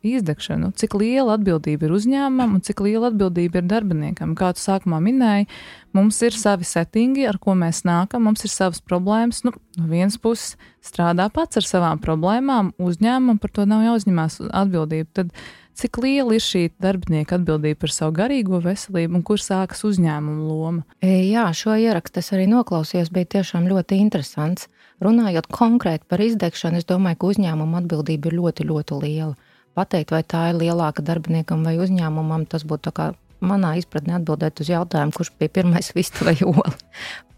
izdegšanu, 0.05 0.71
cik 0.77 0.97
liela 0.99 1.37
atbildība 1.39 1.87
ir 1.87 1.95
uzņēmumam 1.95 2.57
un 2.57 2.63
cik 2.65 2.83
liela 2.85 3.11
atbildība 3.11 3.61
ir 3.61 3.67
darbiniekam. 3.71 4.35
Kā 4.37 4.51
tu 4.55 4.63
sākumā 4.63 5.01
minēji, 5.03 5.49
mums 5.95 6.21
ir 6.25 6.37
savi 6.37 6.67
settingi, 6.67 7.27
ar 7.29 7.39
ko 7.41 7.55
mēs 7.57 7.83
nākam, 7.87 8.27
mums 8.27 8.45
ir 8.47 8.53
savas 8.53 8.81
problēmas. 8.83 9.43
Nu, 9.47 9.55
no 9.79 9.89
vienas 9.91 10.19
puses 10.21 10.55
strādā 10.85 11.29
pats 11.33 11.61
ar 11.61 11.67
savām 11.67 12.01
problēmām, 12.03 12.75
uzņēmumam 12.81 13.39
par 13.41 13.55
to 13.55 13.67
nav 13.69 13.85
jāuzņemās 13.87 14.41
atbildība. 14.51 15.11
Tad 15.21 15.35
cik 15.75 15.99
liela 16.03 16.35
ir 16.35 16.43
šī 16.43 16.63
darbinieka 16.81 17.39
atbildība 17.39 17.83
par 17.83 17.93
savu 17.93 18.15
garīgo 18.15 18.61
veselību 18.63 19.19
un 19.19 19.25
kur 19.27 19.41
sākas 19.41 19.83
uzņēmuma 19.87 20.47
loma? 20.47 20.85
Jā, 21.03 21.49
šo 21.55 21.75
ierakstu 21.79 22.21
es 22.23 22.31
arī 22.35 22.47
noklausījos, 22.51 23.11
bija 23.13 23.35
tiešām 23.37 23.67
ļoti 23.71 23.99
interesants. 24.03 24.69
Runājot 25.03 25.49
konkrēti 25.51 26.07
par 26.07 26.23
izdegšanu, 26.23 26.79
es 26.79 26.87
domāju, 26.87 27.19
ka 27.19 27.29
uzņēmuma 27.33 27.83
atbildība 27.83 28.31
ir 28.31 28.37
ļoti, 28.39 28.67
ļoti 28.69 28.99
liela. 29.01 29.35
Pateikt, 29.75 30.13
vai 30.15 30.23
tā 30.23 30.49
ir 30.53 30.61
lielāka 30.61 31.03
darbiniekam 31.03 31.65
vai 31.67 31.75
uzņēmumam, 31.83 32.45
tas 32.47 32.63
būtu 32.63 32.93
manā 33.43 33.75
izpratnē 33.79 34.15
atbildēt 34.19 34.61
uz 34.63 34.71
jautājumu, 34.71 35.13
kurš 35.15 35.33
bija 35.39 35.51
pirmais 35.59 35.91
vista 35.97 36.27
vai 36.27 36.37
ola. 36.45 36.71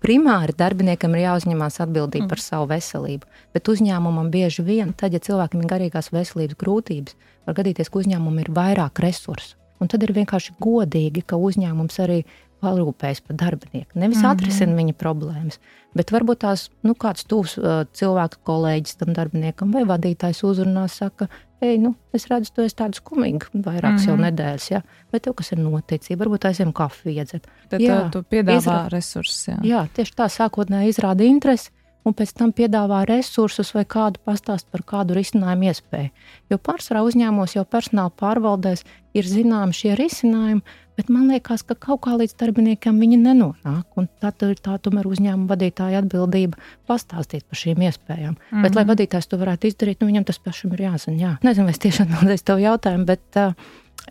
Primāri 0.03 0.53
darbiniekam 0.53 1.15
ir 1.17 1.25
jāuzņemās 1.25 1.79
atbildība 1.81 2.27
mm. 2.27 2.29
par 2.29 2.41
savu 2.43 2.67
veselību, 2.69 3.25
bet 3.57 3.71
uzņēmumam 3.73 4.29
bieži 4.33 4.65
vien, 4.65 4.93
tad, 4.93 5.15
ja 5.17 5.23
cilvēkam 5.23 5.63
ir 5.63 5.71
garīgās 5.71 6.11
veselības 6.13 6.59
grūtības, 6.61 7.15
var 7.47 7.57
gadīties, 7.57 7.89
ka 7.89 8.03
uzņēmumam 8.03 8.43
ir 8.43 8.51
vairāk 8.53 9.01
resursu. 9.01 9.57
Un 9.81 9.89
tad 9.89 10.01
ir 10.05 10.13
vienkārši 10.13 10.55
godīgi, 10.61 11.21
ka 11.25 11.37
uzņēmums 11.37 11.99
arī 12.05 12.21
parūpējas 12.63 13.21
par 13.25 13.37
darbinieku. 13.39 13.91
Nevis 13.95 14.17
mm 14.17 14.23
-hmm. 14.23 14.31
atrisina 14.31 14.77
viņa 14.77 14.93
problēmas, 14.97 15.59
bet 15.95 16.11
varbūt 16.11 16.41
tās 16.43 16.69
nu, 16.83 16.93
kāds 16.93 17.27
tuvs 17.27 17.57
uh, 17.57 17.85
cilvēks, 17.93 18.41
kolēģis 18.47 18.97
tam 18.97 19.13
darbiniekam 19.13 19.71
vai 19.73 19.83
vadītājs 19.85 20.43
uzrunā, 20.43 20.87
saka, 20.87 21.27
ej, 21.61 21.77
nu, 21.77 21.95
es 22.13 22.27
redzu, 22.27 22.51
tu 22.55 22.61
esi 22.61 22.75
tāds 22.75 23.01
skumīgs, 23.01 23.49
vairākas 23.53 24.01
mm 24.01 24.03
-hmm. 24.03 24.07
jau 24.07 24.15
mhm. 24.15 24.25
nedēļas, 24.25 24.71
ja? 24.71 24.81
vai 25.11 25.19
tev 25.19 25.33
kas 25.33 25.51
ir 25.51 25.59
noticis, 25.59 26.17
varbūt 26.17 26.45
aizjām 26.45 26.73
kafiju 26.73 27.15
iedzert. 27.15 27.47
Tad 27.69 27.81
jā, 27.81 28.09
tu 28.11 28.23
piedāvā 28.23 28.57
izrā... 28.57 28.89
resursus. 28.89 29.47
Jā. 29.47 29.57
jā, 29.63 29.87
tieši 29.93 30.13
tā 30.13 30.29
sākotnēji 30.29 30.89
izrāda 30.89 31.23
interesi 31.23 31.71
un 32.05 32.15
pēc 32.15 32.33
tam 32.37 32.53
piedāvā 32.55 33.03
resursus 33.09 33.73
vai 33.75 33.83
kādu 33.89 34.21
pastāst 34.25 34.67
par 34.71 34.83
kādu 34.87 35.17
risinājumu 35.17 35.69
iespēju. 35.71 36.11
Jo 36.51 36.59
pārsvarā 36.61 37.03
uzņēmumos 37.07 37.57
jau 37.57 37.65
personāla 37.67 38.13
pārvaldēs 38.15 38.85
ir 39.17 39.27
zināmi 39.27 39.75
šie 39.75 39.95
risinājumi, 39.97 40.63
bet 40.97 41.09
man 41.13 41.29
liekas, 41.31 41.63
ka 41.67 41.75
kaut 41.87 42.03
kā 42.05 42.15
līdz 42.17 42.35
darbiniekam 42.39 42.99
viņi 43.01 43.19
nenonāk. 43.21 43.97
Tā 44.21 44.31
ir 44.49 44.61
tā 44.63 44.77
tomēr 44.81 45.09
uzņēmuma 45.09 45.49
vadītāja 45.51 46.01
atbildība 46.03 46.59
pastāstīt 46.89 47.45
par 47.47 47.61
šīm 47.61 47.83
iespējām. 47.89 48.35
Mm 48.37 48.39
-hmm. 48.51 48.63
Bet, 48.65 48.75
lai 48.75 48.85
vadītājs 48.85 49.29
to 49.29 49.37
varētu 49.41 49.71
izdarīt, 49.71 50.01
nu, 50.01 50.07
viņam 50.11 50.27
tas 50.29 50.39
pašam 50.39 50.73
ir 50.73 50.87
jāzina. 50.87 51.17
Jā. 51.17 51.33
Nezinu, 51.43 51.65
vai 51.65 51.75
es 51.75 51.83
tieši 51.83 52.03
atbildēšu 52.05 52.43
tev 52.43 52.63
jautājumu, 52.63 53.05
bet 53.05 53.41
uh, 53.41 53.53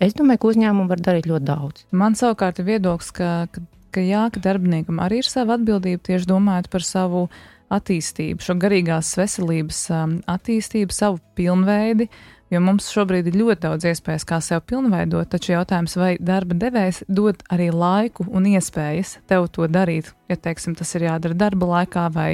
es 0.00 0.14
domāju, 0.14 0.38
ka 0.38 0.48
uzņēmumi 0.48 0.88
var 0.88 1.00
darīt 1.00 1.26
ļoti 1.26 1.44
daudz. 1.44 1.86
Man 1.90 2.14
savukārt 2.14 2.58
ir 2.58 2.64
viedoklis, 2.64 3.10
ka, 3.10 3.46
ka, 3.50 3.60
ka 3.90 4.00
jā, 4.00 4.30
ka 4.30 4.40
darbiniekam 4.40 5.00
arī 5.00 5.22
ir 5.22 5.28
sava 5.28 5.54
atbildība 5.54 6.02
tieši 6.02 6.26
domājot 6.26 6.70
par 6.70 6.82
savu 6.82 7.28
attīstību, 7.72 8.44
šo 8.44 8.56
garīgās 8.62 9.16
veselības 9.18 9.82
um, 9.94 10.16
attīstību, 10.30 10.94
savu 10.94 11.20
pilnveidi, 11.38 12.08
jo 12.52 12.60
mums 12.62 12.86
šobrīd 12.94 13.26
ir 13.26 13.38
ļoti 13.40 13.64
daudz 13.64 13.86
iespējas, 13.90 14.24
kā 14.28 14.38
sev 14.44 14.62
pilnveidot, 14.70 15.26
taču 15.32 15.52
jautājums, 15.56 15.96
vai 15.98 16.12
darba 16.22 16.54
devējs 16.58 17.02
dod 17.10 17.42
arī 17.52 17.72
laiku 17.74 18.28
un 18.30 18.46
iespējas 18.52 19.16
tev 19.26 19.48
to 19.54 19.66
darīt. 19.66 20.12
Ja, 20.30 20.38
teiksim, 20.38 20.74
tas 20.78 20.90
ir 20.98 21.06
jādara 21.06 21.34
darba 21.38 21.68
laikā, 21.70 22.06
vai 22.14 22.28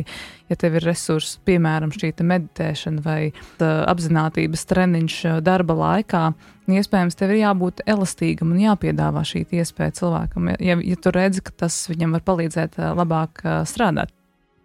ja 0.53 0.57
tev 0.61 0.79
ir 0.79 0.87
resursi, 0.89 1.39
piemēram, 1.49 1.93
šī 1.93 2.13
meditēšana 2.21 3.05
vai 3.05 3.21
apziņotības 3.61 4.67
treniņš 4.69 5.21
uh, 5.29 5.39
darba 5.45 5.77
laikā, 5.81 6.25
iespējams, 6.73 7.17
tev 7.19 7.33
ir 7.33 7.43
jābūt 7.43 7.85
elastīgam 7.89 8.53
un 8.53 8.61
jāpiedāvā 8.65 9.25
šī 9.29 9.47
iespēja 9.49 9.97
cilvēkam, 10.01 10.53
ja, 10.61 10.77
ja 10.77 11.01
tu 11.01 11.13
redzi, 11.13 11.45
ka 11.45 11.57
tas 11.65 11.83
viņam 11.89 12.19
var 12.19 12.27
palīdzēt 12.29 12.81
uh, 12.81 12.93
labāk 13.01 13.45
uh, 13.45 13.63
strādāt. 13.69 14.13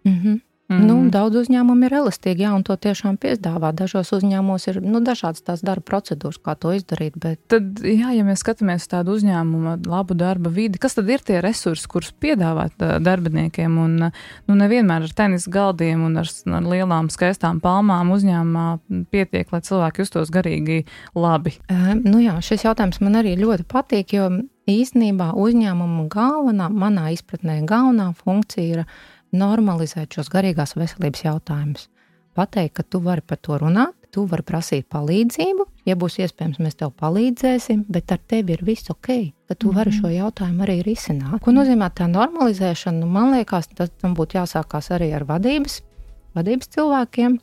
Mm 0.04 0.20
-hmm. 0.22 0.40
Mm. 0.68 0.84
Nu, 0.84 0.94
daudz 1.08 1.38
uzņēmumu 1.40 1.86
ir 1.88 1.94
elastīgi, 2.02 2.44
jā, 2.44 2.50
un 2.52 2.60
to 2.66 2.74
tiešām 2.76 3.16
piedāvā. 3.20 3.70
Dažos 3.72 4.10
uzņēmumos 4.12 4.68
ir 4.68 4.80
nu, 4.84 5.00
dažādas 5.00 5.40
tās 5.46 5.62
darba 5.64 5.86
procedūras, 5.88 6.36
kā 6.44 6.52
to 6.60 6.74
izdarīt. 6.76 7.16
Bet... 7.16 7.40
Tad, 7.48 7.80
jā, 7.80 8.10
ja 8.12 8.26
mēs 8.26 8.44
skatāmies 8.44 8.84
uz 8.84 8.90
tādu 8.92 9.14
uzņēmumu, 9.16 9.78
labu 9.88 10.16
darba 10.18 10.52
vidi, 10.52 10.76
kas 10.82 10.98
tad 10.98 11.08
ir 11.08 11.24
tie 11.24 11.40
resursi, 11.44 11.88
kurus 11.88 12.12
piedāvāt 12.20 12.76
darbiniekiem? 13.00 13.80
Un, 13.80 13.96
nu, 14.10 14.58
nevienmēr 14.60 15.08
ar 15.08 15.16
tenis 15.16 15.48
galdiem 15.48 16.04
un 16.04 16.20
ar, 16.20 16.28
ar 16.28 16.68
lielām 16.74 17.08
skaistām 17.16 17.64
palmām 17.64 18.12
uzņēmumā 18.18 18.68
pietiek, 19.08 19.48
lai 19.48 19.64
cilvēki 19.64 20.04
justos 20.04 20.28
garīgi 20.34 20.82
labi. 21.16 21.56
E, 21.72 21.96
nu, 22.02 22.20
jā, 22.20 22.36
šis 22.44 22.68
jautājums 22.68 23.00
man 23.00 23.22
arī 23.22 23.38
ļoti 23.40 23.64
patīk, 23.72 24.18
jo 24.20 24.28
īstenībā 24.68 25.32
uzņēmuma 25.38 26.08
galvenā, 26.12 26.68
manā 26.68 27.08
izpratnē, 27.14 27.62
galvenā 27.68 28.12
funkcija 28.20 28.82
ir 28.82 28.84
normalizēt 29.32 30.16
šos 30.16 30.30
garīgās 30.32 30.76
veselības 30.78 31.24
jautājumus. 31.24 31.88
Pateikt, 32.38 32.76
ka 32.78 32.84
tu 32.86 33.00
vari 33.02 33.24
par 33.26 33.40
to 33.42 33.56
runāt, 33.58 33.94
tu 34.14 34.22
vari 34.30 34.44
prasīt 34.46 34.86
palīdzību, 34.94 35.66
ja 35.88 35.96
būs 35.98 36.20
iespējams, 36.22 36.60
mēs 36.62 36.78
tev 36.78 36.92
palīdzēsim, 37.00 37.82
bet 37.92 38.12
ar 38.14 38.20
tevi 38.30 38.54
ir 38.54 38.62
viss 38.64 38.88
ok, 38.92 39.10
ka 39.50 39.56
tu 39.58 39.72
vari 39.74 39.92
šo 39.92 40.08
jautājumu 40.12 40.64
arī 40.64 40.78
risināt. 40.86 41.40
Ko 41.44 41.52
nozīmē 41.52 41.90
tā 41.98 42.06
normalizēšana? 42.08 43.02
Nu, 43.02 43.10
man 43.10 43.34
liekas, 43.34 43.68
tas 43.74 43.90
tam 44.00 44.14
būtu 44.16 44.38
jāsākās 44.38 44.92
arī 44.94 45.10
ar 45.18 45.26
vadības, 45.28 45.80
vadības 46.38 46.72
cilvēkiem, 46.76 47.36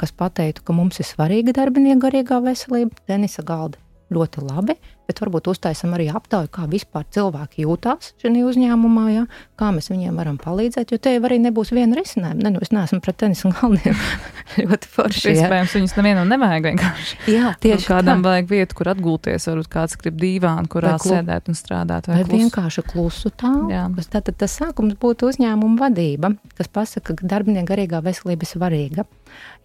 kas 0.00 0.14
pateiktu, 0.16 0.64
ka 0.64 0.74
mums 0.74 0.98
ir 1.02 1.06
svarīga 1.06 1.54
darbinieku 1.60 2.06
garīgā 2.08 2.40
veselība, 2.42 2.96
tenisa 3.06 3.44
galda 3.46 3.78
ļoti 4.14 4.46
labi, 4.48 4.78
bet 5.08 5.22
varbūt 5.22 5.48
uztaisam 5.48 5.94
arī 5.96 6.10
aptauju, 6.12 6.50
kā 6.52 6.66
vispār 6.68 7.06
cilvēki 7.14 7.64
jūtās 7.64 8.12
šajā 8.20 8.44
uzņēmumā, 8.44 9.04
ja? 9.14 9.24
kā 9.58 9.70
mēs 9.74 9.88
viņiem 9.90 10.18
varam 10.20 10.36
palīdzēt. 10.40 10.92
Jo 10.92 10.98
te 11.02 11.14
jau 11.14 11.22
arī 11.26 11.38
nebūs 11.42 11.72
viena 11.74 11.96
risinājuma. 11.98 12.44
Ne, 12.44 12.52
nu, 12.54 12.62
es 12.62 12.70
neesmu 12.74 13.00
pret 13.04 13.16
tenisa 13.22 13.50
galviem. 13.56 13.96
ļoti 14.60 14.90
forši. 14.92 15.32
Iespējams, 15.32 15.76
viņus 15.78 15.96
nevienam 15.98 16.28
nevajag 16.30 16.68
vienkārši. 16.68 17.18
Jā, 17.32 17.54
tieši 17.62 17.82
nu, 17.82 17.88
kādam 17.88 18.22
tā. 18.22 18.34
vajag 18.34 18.52
vietu, 18.52 18.78
kur 18.78 18.92
atgulties. 18.92 19.48
Varbūt 19.50 19.70
kāds 19.72 19.98
grib 20.02 20.20
dīvānu, 20.20 20.70
kurā 20.70 20.94
vai 20.94 21.14
sēdēt 21.16 21.50
un 21.50 21.58
strādāt. 21.58 22.10
Vai, 22.10 22.20
vai 22.20 22.28
klusu. 22.28 22.42
vienkārši 22.44 22.86
klusu 22.92 23.32
tālu. 23.32 23.72
Tātad 24.12 24.38
tas 24.44 24.58
sākums 24.60 24.98
būtu 25.00 25.32
uzņēmuma 25.32 25.88
vadība, 25.88 26.34
kas 26.60 26.70
pasaka, 26.72 27.16
ka 27.18 27.32
darbinieku 27.32 27.72
garīgā 27.72 28.04
veselība 28.04 28.46
ir 28.46 28.52
svarīga. 28.52 29.08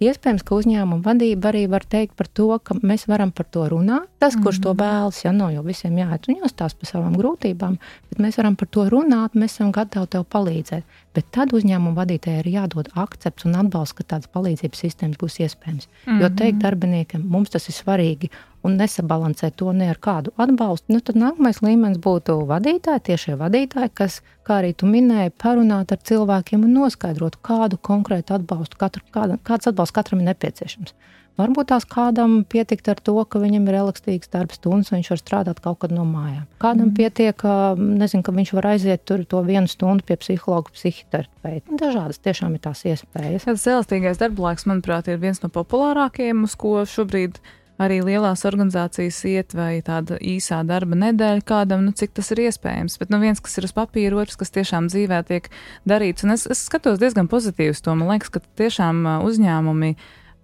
Iespējams, 0.03 0.43
ka 0.45 0.57
uzņēmuma 0.57 1.03
vadība 1.05 1.51
arī 1.51 1.63
var 1.71 1.85
teikt 1.89 2.15
par 2.19 2.27
to, 2.27 2.49
ka 2.63 2.75
mēs 2.81 3.07
varam 3.07 3.31
par 3.35 3.47
to 3.53 3.65
runāt. 3.71 4.09
Tas, 4.19 4.35
kurš 4.35 4.61
to 4.63 4.73
mhm. 4.73 4.79
vēlas, 4.81 5.23
ja 5.25 5.33
nav 5.35 5.53
jau 5.55 5.63
visiem 5.65 5.97
jāiet 5.99 6.29
un 6.29 6.39
jāstāsta 6.43 6.79
par 6.81 6.91
savām 6.91 7.17
grūtībām, 7.19 7.77
bet 8.09 8.23
mēs 8.23 8.39
varam 8.39 8.57
par 8.59 8.71
to 8.73 8.87
runāt, 8.91 9.35
mēs 9.35 9.57
esam 9.57 9.73
gatavi 9.75 10.11
tev 10.15 10.25
palīdzēt. 10.33 11.01
Bet 11.13 11.29
tad 11.35 11.53
uzņēmuma 11.53 11.93
vadītājai 11.99 12.41
ir 12.41 12.49
jādod 12.55 12.89
akcepts 12.97 13.45
un 13.45 13.59
atbalsts, 13.59 13.97
ka 13.97 14.07
tādas 14.15 14.31
palīdzības 14.33 14.81
sistēmas 14.85 15.19
būs 15.21 15.39
iespējams. 15.45 15.87
Mm 15.87 16.11
-hmm. 16.11 16.21
Jo 16.21 16.29
teikt 16.29 16.63
darbiniekam, 16.63 17.27
mums 17.29 17.53
tas 17.53 17.69
ir 17.69 17.75
svarīgi 17.75 18.31
un 18.63 18.77
nesabalansēt 18.79 19.57
to 19.59 19.71
ne 19.75 19.89
ar 19.91 19.99
kādu 20.01 20.33
atbalstu, 20.39 20.95
nu, 20.95 21.01
tad 21.05 21.19
nākamais 21.19 21.61
līmenis 21.65 22.01
būtu 22.03 22.39
vadītāji, 22.49 23.05
tiešie 23.09 23.37
vadītāji, 23.39 23.93
kas, 23.99 24.21
kā 24.47 24.61
arī 24.61 24.73
tu 24.77 24.89
minēji, 24.89 25.35
parunāt 25.43 25.91
ar 25.95 26.03
cilvēkiem 26.03 26.63
un 26.67 26.77
noskaidrot, 26.79 27.41
kādu 27.45 27.79
konkrētu 27.89 28.39
atbalstu, 28.39 28.79
katru, 28.79 29.03
kāda, 29.13 29.39
kāds 29.43 29.69
atbalsts 29.71 29.95
katram 29.95 30.23
ir 30.23 30.31
nepieciešams. 30.31 30.95
Varbūt 31.33 31.71
tās 31.71 31.85
kādam 31.89 32.43
pietikt 32.45 32.91
ar 32.91 32.99
to, 33.01 33.15
ka 33.25 33.39
viņam 33.41 33.63
ir 33.65 33.79
elastīgs 33.79 34.29
darba 34.29 34.53
stundas, 34.53 34.91
un 34.91 34.99
viņš 34.99 35.07
var 35.09 35.21
strādāt 35.21 35.61
kaut 35.65 35.79
kad 35.81 35.95
no 35.95 36.03
mājām. 36.05 36.43
Kādam 36.61 36.91
mm. 36.91 36.97
pietiek, 36.99 37.45
nezinu, 37.81 38.21
ka 38.25 38.35
viņš 38.35 38.51
var 38.53 38.67
aiziet 38.75 39.01
tur 39.09 39.23
to 39.25 39.41
vienu 39.47 39.71
stundu 39.71 40.05
pie 40.05 40.19
psihologa, 40.21 40.69
psihoterapeita. 40.77 41.79
Dažādas 41.81 42.21
tiešām 42.21 42.53
ir 42.53 42.61
tās 42.67 42.85
iespējas. 42.85 43.49
Tas 43.49 43.65
elastīgais 43.73 44.21
darba 44.21 44.45
laiks, 44.45 44.67
manuprāt, 44.69 45.09
ir 45.09 45.17
viens 45.23 45.41
no 45.41 45.49
populārākajiem, 45.57 46.45
uz 46.45 46.53
ko 46.53 46.83
šobrīd 46.93 47.41
arī 47.81 47.99
lielās 48.05 48.45
organizācijas 48.47 49.19
iet, 49.29 49.55
vai 49.57 49.81
tāda 49.85 50.17
īsā 50.21 50.61
darba 50.67 50.97
nedēļa 50.99 51.45
kādam, 51.47 51.85
nu, 51.87 51.93
cik 51.97 52.13
tas 52.17 52.29
ir 52.35 52.43
iespējams. 52.45 52.99
Bet 53.01 53.13
nu, 53.13 53.19
viens, 53.23 53.41
kas 53.43 53.57
ir 53.57 53.67
uz 53.67 53.73
papīra, 53.75 54.19
otrs, 54.21 54.37
kas 54.39 54.53
tiešām 54.53 54.89
dzīvē 54.91 55.23
tiek 55.29 55.49
darīts. 55.89 56.25
Un 56.27 56.35
es, 56.35 56.45
es 56.45 56.65
skatos 56.67 57.01
diezgan 57.01 57.29
pozitīvi 57.31 57.73
uz 57.73 57.81
to. 57.83 57.95
Man 57.97 58.13
liekas, 58.13 58.33
ka 58.33 58.43
tiešām 58.61 59.03
uzņēmumi 59.25 59.95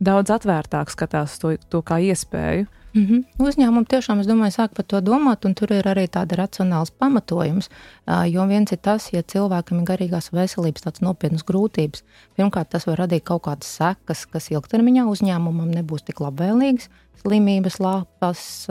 daudz 0.03 0.33
atvērtāk 0.39 0.91
skatās 0.93 1.37
to, 1.41 1.55
to 1.69 1.83
kā 1.85 2.01
iespēju. 2.09 2.69
Mm 2.93 3.05
-hmm. 3.05 3.23
Uzņēmumi 3.37 3.85
tiešām, 3.85 4.19
es 4.19 4.27
domāju, 4.27 4.51
sāk 4.55 4.73
par 4.73 4.85
to 4.85 5.01
domāt, 5.01 5.45
un 5.45 5.53
tur 5.53 5.71
ir 5.71 5.83
arī 5.83 6.07
tāda 6.07 6.35
racionāls 6.35 6.91
pamatojums. 6.91 7.69
Jo 8.25 8.47
viens 8.47 8.71
ir 8.71 8.77
tas, 8.77 9.13
ja 9.13 9.21
cilvēkam 9.21 9.79
ir 9.79 9.85
garīgās 9.85 10.31
veselības 10.31 10.81
tādas 10.81 11.01
nopietnas 11.01 11.43
grūtības, 11.43 12.03
pirmkārt, 12.37 12.69
tas 12.69 12.87
var 12.87 12.97
radīt 12.97 13.23
kaut 13.23 13.43
kādas 13.43 13.67
sekas, 13.77 14.25
kas 14.25 14.49
ilgtermiņā 14.51 15.05
uzņēmumam 15.05 15.69
nebūs 15.69 16.03
tik 16.03 16.19
labvēlīgas, 16.19 16.89
slimības, 17.21 17.79
lapas, 17.79 18.67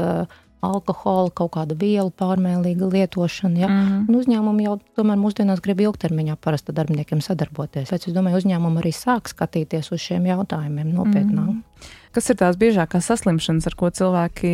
alkohola, 0.60 1.30
kaut 1.30 1.52
kāda 1.54 1.76
vielu 1.78 2.10
pārmērīga 2.10 2.90
lietošana. 2.92 3.58
Ja? 3.58 3.68
Mm 3.68 3.88
-hmm. 3.88 4.08
Un 4.08 4.14
uzņēmumi 4.14 4.64
jau 4.64 4.78
tomēr 4.96 5.16
mūsdienās 5.16 5.62
grib 5.62 5.80
ilgtermiņā 5.80 6.36
parasti 6.36 6.72
darbiniekiem 6.72 7.20
sadarboties. 7.20 7.90
Pēc 7.90 8.08
es 8.08 8.14
domāju, 8.14 8.36
uzņēmumi 8.36 8.78
arī 8.82 8.92
sāk 8.92 9.28
skatīties 9.28 9.92
uz 9.92 10.00
šiem 10.00 10.26
jautājumiem 10.26 10.92
nopietnāk. 10.94 11.50
Mm 11.50 11.62
-hmm. 11.62 11.96
Kas 12.12 12.30
ir 12.30 12.38
tās 12.40 12.56
biežākās 12.60 13.10
saslimšanas, 13.10 13.66
ar 13.68 13.74
ko 13.78 13.90
cilvēki 13.90 14.52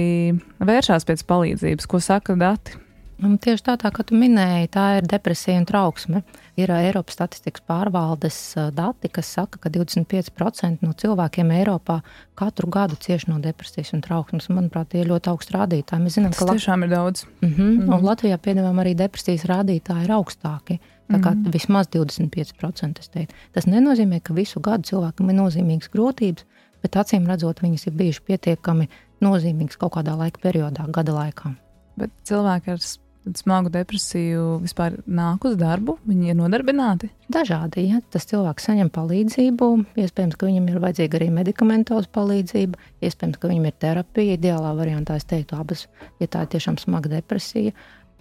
vēršās 0.59 1.07
pēc 1.07 1.27
palīdzības, 1.29 1.87
ko 1.91 2.01
saka 2.03 2.39
dati? 2.39 2.81
Un 3.23 3.37
tieši 3.39 3.63
tā, 3.63 3.75
tā, 3.79 3.91
kā 3.95 4.03
tu 4.07 4.17
minēji, 4.19 4.69
tā 4.75 4.85
ir 4.99 5.07
depresija 5.07 5.61
un 5.61 5.67
trauksme. 5.69 6.23
Ir 6.59 6.71
Eiropas 6.75 7.15
statistikas 7.15 7.63
pārvaldes 7.67 8.39
dati, 8.75 9.11
kas 9.13 9.31
saka, 9.37 9.61
ka 9.63 9.71
25% 9.73 10.83
no 10.83 10.95
cilvēkiem 10.99 11.53
Eiropā 11.55 12.01
katru 12.39 12.71
gadu 12.75 12.99
cieš 13.01 13.29
no 13.31 13.39
depresijas 13.43 13.95
un 13.95 14.03
trauksmes. 14.05 14.51
Manuprāt, 14.51 14.91
tie 14.93 15.05
ir 15.05 15.13
ļoti 15.13 15.31
augsti 15.31 15.55
rādītāji. 15.55 16.05
Mēs 16.05 16.19
zinām, 16.19 16.35
ka 16.35 16.43
Tas 16.43 16.59
tiešām 16.59 16.87
ir 16.87 16.91
daudz. 16.91 17.25
Mm 17.41 17.49
-hmm. 17.49 17.71
Mm 17.71 17.87
-hmm. 17.89 18.03
Latvijā, 18.11 18.39
piemēram, 18.39 18.83
arī 18.83 18.95
depresijas 18.95 19.47
rādītāji 19.47 20.05
ir 20.05 20.11
augstāki. 20.19 20.79
Tā 21.09 21.21
kā 21.21 21.31
mm 21.31 21.45
-hmm. 21.45 21.53
vismaz 21.53 21.87
25%. 21.89 23.27
Tas 23.53 23.67
nenozīmē, 23.67 24.21
ka 24.21 24.35
visu 24.35 24.61
gadu 24.61 24.83
cilvēkam 24.83 25.31
ir 25.31 25.37
nozīmīgas 25.37 25.91
grūtības, 25.93 26.45
bet 26.85 27.01
acīm 27.01 27.27
redzot, 27.31 27.65
viņas 27.65 27.89
ir 27.89 27.97
bijušas 27.99 28.27
pietiekami 28.29 28.91
nozīmīgas 29.25 29.81
kaut 29.81 29.97
kādā 29.97 30.17
laika 30.19 30.43
periodā, 30.43 30.87
gada 30.93 31.17
laikā. 31.17 31.55
Bet 31.99 32.13
cilvēki 32.29 32.75
ar 32.75 32.85
smagu 33.33 33.71
depresiju 33.73 34.59
vispār 34.63 34.99
nāk 35.09 35.47
uz 35.49 35.57
darbu, 35.57 35.97
viņi 36.05 36.33
ir 36.33 36.39
nodarbināti? 36.39 37.09
Dažādi. 37.33 37.87
Ja 37.89 38.01
tas 38.13 38.29
cilvēks 38.29 38.69
saņem 38.69 38.91
palīdzību, 38.93 39.69
iespējams, 40.05 40.37
ka 40.37 40.49
viņam 40.51 40.69
ir 40.69 40.81
vajadzīga 40.85 41.21
arī 41.21 41.31
medikamentoza 41.39 42.11
palīdzība, 42.13 42.81
iespējams, 43.01 43.41
ka 43.41 43.51
viņam 43.53 43.69
ir 43.71 43.77
terapija. 43.81 44.37
Ideālā 44.37 44.75
variantā 44.77 45.17
es 45.21 45.29
teiktu 45.31 45.57
abas, 45.57 45.87
ja 46.21 46.29
tā 46.29 46.45
ir 46.45 46.53
tiešām 46.57 46.77
smaga 46.83 47.15
depresija. 47.17 47.73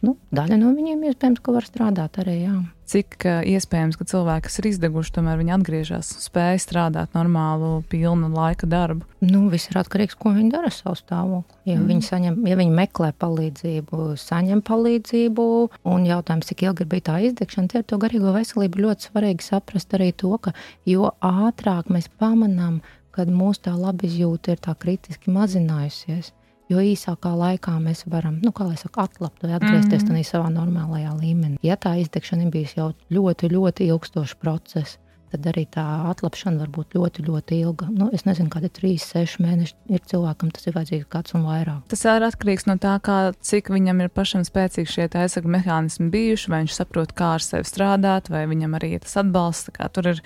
Nu, 0.04 0.18
daļa 0.36 0.58
no 0.60 0.74
viņiem 0.76 1.06
iespējams, 1.08 1.40
ka 1.40 1.54
var 1.56 1.64
strādāt 1.64 2.18
arī. 2.20 2.34
Jā. 2.44 2.58
Cik 2.92 3.24
iespējams, 3.48 3.96
ka 3.96 4.06
cilvēki, 4.12 4.44
kas 4.50 4.60
ir 4.60 4.68
izdeguši, 4.74 5.14
tomēr 5.16 5.40
viņi 5.40 5.54
atgriežas 5.56 6.10
un 6.18 6.24
spēj 6.26 6.60
strādāt 6.60 7.16
normālu, 7.16 7.70
pilnu 7.88 8.28
laika 8.34 8.68
darbu? 8.68 9.08
Nu, 9.24 9.46
viss 9.54 9.72
ir 9.72 9.80
atkarīgs 9.80 10.18
no 10.18 10.20
tā, 10.20 10.24
ko 10.26 10.34
viņi 10.36 10.52
dara 10.52 10.68
ar 10.68 10.76
savu 10.76 11.00
stāvokli. 11.00 11.56
Ja, 11.72 11.78
mm. 11.78 11.88
viņi 11.88 12.08
saņem, 12.10 12.36
ja 12.52 12.60
viņi 12.60 12.76
meklē 12.82 13.14
palīdzību, 13.24 14.02
saņem 14.20 14.66
palīdzību, 14.68 15.48
un 15.96 16.10
jautājums, 16.12 16.52
cik 16.52 16.68
ilgi 16.68 16.90
bija 16.92 17.08
tā 17.14 17.18
izdegšana, 17.30 17.72
tie 17.72 17.80
ar 17.80 17.88
to 17.88 18.02
garīgo 18.04 18.36
veselību 18.36 18.84
ļoti 18.90 19.08
svarīgi 19.08 19.48
saprast 19.48 19.96
arī 19.96 20.12
to, 20.12 20.36
ka 20.44 20.52
jo 20.90 21.14
ātrāk 21.24 21.88
mēs 21.96 22.12
pamanām, 22.20 22.82
kad 23.16 23.32
mūsu 23.32 23.70
tā 23.70 23.78
labizjūta 23.80 24.58
ir 24.58 24.64
tā 24.68 24.76
kritiski 24.76 25.32
mazinājusies 25.32 26.34
jo 26.74 26.84
īsākā 26.84 27.32
laikā 27.38 27.78
mēs 27.84 28.04
varam, 28.10 28.40
nu, 28.44 28.52
kā 28.56 28.68
lai 28.68 28.80
saka, 28.80 29.08
atlapt 29.08 29.46
vai 29.46 29.56
atgriezties 29.60 30.04
mm 30.04 30.16
-hmm. 30.16 30.28
savā 30.32 30.50
normālajā 30.54 31.14
līmenī. 31.20 31.58
Ja 31.62 31.78
tā 31.78 31.96
izdegšana 32.02 32.44
ir 32.44 32.52
bijusi 32.52 32.80
jau 32.80 32.92
ļoti, 33.12 33.50
ļoti 33.54 33.90
ilgstošs 33.94 34.36
process, 34.42 34.98
tad 35.34 35.48
arī 35.50 35.66
tā 35.74 35.84
atlapšana 36.12 36.62
var 36.62 36.70
būt 36.70 36.94
ļoti, 36.98 37.26
ļoti 37.26 37.60
ilga. 37.66 37.90
Nu, 37.90 38.10
es 38.14 38.26
nezinu, 38.28 38.52
kādi 38.54 38.70
ir 38.70 38.76
3, 38.78 38.94
6 39.02 39.42
mēneši. 39.44 39.76
Ir 39.90 40.04
cilvēkam 40.12 40.52
tas 40.54 40.68
ir 40.70 40.76
vajadzīgs 40.78 41.10
gads 41.10 41.34
un 41.38 41.46
vairāk. 41.48 41.82
Tas 41.94 42.06
ir 42.06 42.26
atkarīgs 42.28 42.68
no 42.70 42.78
tā, 42.82 42.94
kā, 43.02 43.18
cik 43.42 43.72
viņam 43.74 44.04
ir 44.06 44.14
pašam 44.14 44.46
spēcīgi 44.46 44.94
šie 44.94 45.08
aizsardzības 45.08 45.54
mehānismi 45.58 46.10
bijuši, 46.14 46.52
vai 46.54 46.64
viņš 46.64 46.78
saprot, 46.78 47.16
kā 47.18 47.34
ar 47.40 47.46
sevi 47.46 47.70
strādāt, 47.70 48.30
vai 48.34 48.46
viņam 48.52 48.78
arī 48.78 49.00
tas 49.02 49.18
atbalsts. 49.24 49.74
Tur 49.94 50.14
ir 50.14 50.22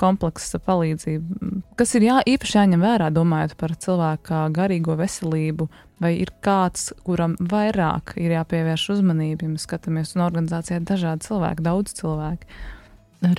kompleksa 0.00 0.60
palīdzība. 0.62 1.50
Kas 1.78 1.94
ir 1.98 2.06
jā, 2.06 2.20
īpaši 2.34 2.58
jāņem 2.58 2.84
vērā, 2.84 3.10
domājot 3.14 3.56
par 3.60 3.74
cilvēka 3.82 4.46
garīgo 4.54 4.96
veselību, 4.98 5.68
vai 6.02 6.12
ir 6.20 6.32
kāds, 6.44 6.90
kuram 7.06 7.36
vairāk 7.40 8.14
ir 8.20 8.36
jāpievērš 8.36 8.86
uzmanība, 8.96 9.46
ja 9.46 9.54
mēs 9.54 9.66
skatāmies 9.68 10.14
uz 10.14 10.22
organizācijā 10.26 10.80
dažādi 10.86 11.28
cilvēki, 11.28 11.66
daudz 11.66 11.96
cilvēku. 12.00 12.62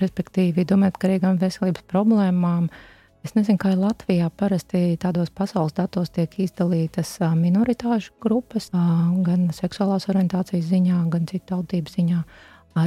Respektīvi, 0.02 0.66
domājot 0.68 0.98
par 0.98 1.06
garīgām 1.06 1.40
veselības 1.42 1.86
problēmām. 1.92 2.68
Es 3.26 3.34
nezinu, 3.36 3.60
kā 3.62 3.74
Latvijā 3.78 4.30
parasti 4.40 4.98
tādos 5.02 5.30
pasaules 5.36 5.76
datos 5.78 6.10
tiek 6.16 6.34
izdalītas 6.42 7.18
minoritāšu 7.38 8.16
grupas, 8.24 8.70
gan 8.74 9.50
seksuālās 9.54 10.08
orientācijas 10.10 10.70
ziņā, 10.72 11.02
gan 11.14 11.28
citu 11.30 11.52
tautību 11.54 11.94
ziņā 11.94 12.22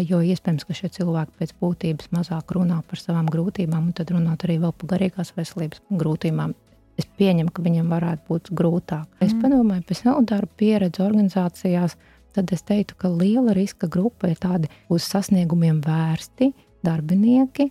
jo 0.06 0.20
iespējams, 0.22 0.66
ka 0.68 0.76
šie 0.76 0.90
cilvēki 0.94 1.38
pēc 1.40 1.54
būtības 1.58 2.10
mazāk 2.14 2.52
runā 2.54 2.80
par 2.86 3.00
savām 3.00 3.26
grūtībām, 3.32 3.88
un 3.90 3.96
tad 3.96 4.12
runāt 4.14 4.44
arī 4.46 4.60
vēl 4.62 4.74
par 4.76 4.92
garīgās 4.94 5.32
veselības 5.36 5.82
grūtībām. 5.90 6.54
Es 7.00 7.08
pieņemu, 7.18 7.50
ka 7.54 7.64
viņam 7.64 7.90
varētu 7.90 8.26
būt 8.28 8.50
grūtāk. 8.54 9.06
Mm. 9.08 9.26
Es 9.26 9.34
padomāju, 9.40 9.84
pēc 9.88 10.02
savu 10.04 10.24
darbu 10.28 10.52
pieredzi 10.60 11.02
organizācijās, 11.02 11.96
tad 12.36 12.52
es 12.54 12.62
teiktu, 12.66 12.98
ka 13.00 13.10
liela 13.10 13.54
riska 13.56 13.88
grupa 13.90 14.30
ir 14.30 14.38
tādi 14.38 14.70
uz 14.92 15.06
sasniegumiem 15.08 15.80
vērsti 15.86 16.52
darbinieki, 16.86 17.70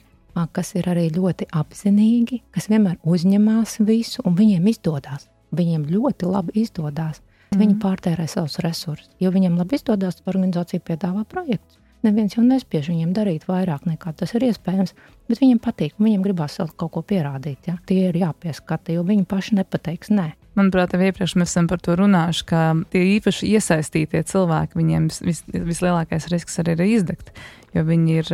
kas 0.56 0.74
ir 0.80 0.88
arī 0.90 1.10
ļoti 1.14 1.50
apzinīgi, 1.56 2.42
kas 2.56 2.70
vienmēr 2.72 2.98
uzņemās 3.04 3.80
visu, 3.86 4.24
un 4.26 4.38
viņiem 4.40 4.70
izdodas. 4.72 5.28
Viņiem 5.56 5.88
ļoti 5.90 6.30
labi 6.30 6.62
izdodas. 6.64 7.22
Mm. 7.50 7.62
Viņi 7.64 7.78
pārtērē 7.82 8.28
savus 8.30 8.60
resursus. 8.64 9.10
Jo 9.22 9.32
viņiem 9.34 9.58
labi 9.58 9.80
izdodas, 9.80 10.22
organizācija 10.30 10.84
piedāvā 10.86 11.26
projektus. 11.30 11.80
Neviens 12.06 12.38
jau 12.38 12.44
nespiež 12.46 12.88
viņiem 12.94 13.12
darīt 13.16 13.48
vairāk 13.50 13.84
nekā 13.90 14.14
tas 14.16 14.32
ir 14.38 14.46
iespējams, 14.48 14.94
bet 15.28 15.42
viņiem 15.42 15.60
patīk, 15.64 15.98
viņiem 16.00 16.24
gribās 16.24 16.56
kaut 16.60 16.94
ko 16.96 17.04
pierādīt. 17.04 17.68
Ja? 17.68 17.76
Tie 17.90 18.06
ir 18.08 18.20
jāpieskata, 18.20 18.96
jo 18.96 19.04
viņi 19.08 19.28
paši 19.28 19.60
nepateiks 19.60 20.14
nē. 20.16 20.30
Manuprāt, 20.58 20.96
jau 20.96 21.04
iepriekš 21.04 21.36
mēs 21.40 21.52
esam 21.54 21.68
par 21.70 21.80
to 21.84 21.94
runājuši, 22.00 22.46
ka 22.50 22.62
tie 22.92 23.04
īpaši 23.18 23.52
iesaistītie 23.54 24.24
cilvēki, 24.32 24.80
viņiem 24.80 25.10
vis, 25.28 25.44
vislielākais 25.52 26.28
risks 26.34 26.60
arī 26.64 26.76
ir 26.76 26.86
izdegt 26.98 27.32
jo 27.76 27.84
viņi 27.86 28.18
ir 28.22 28.32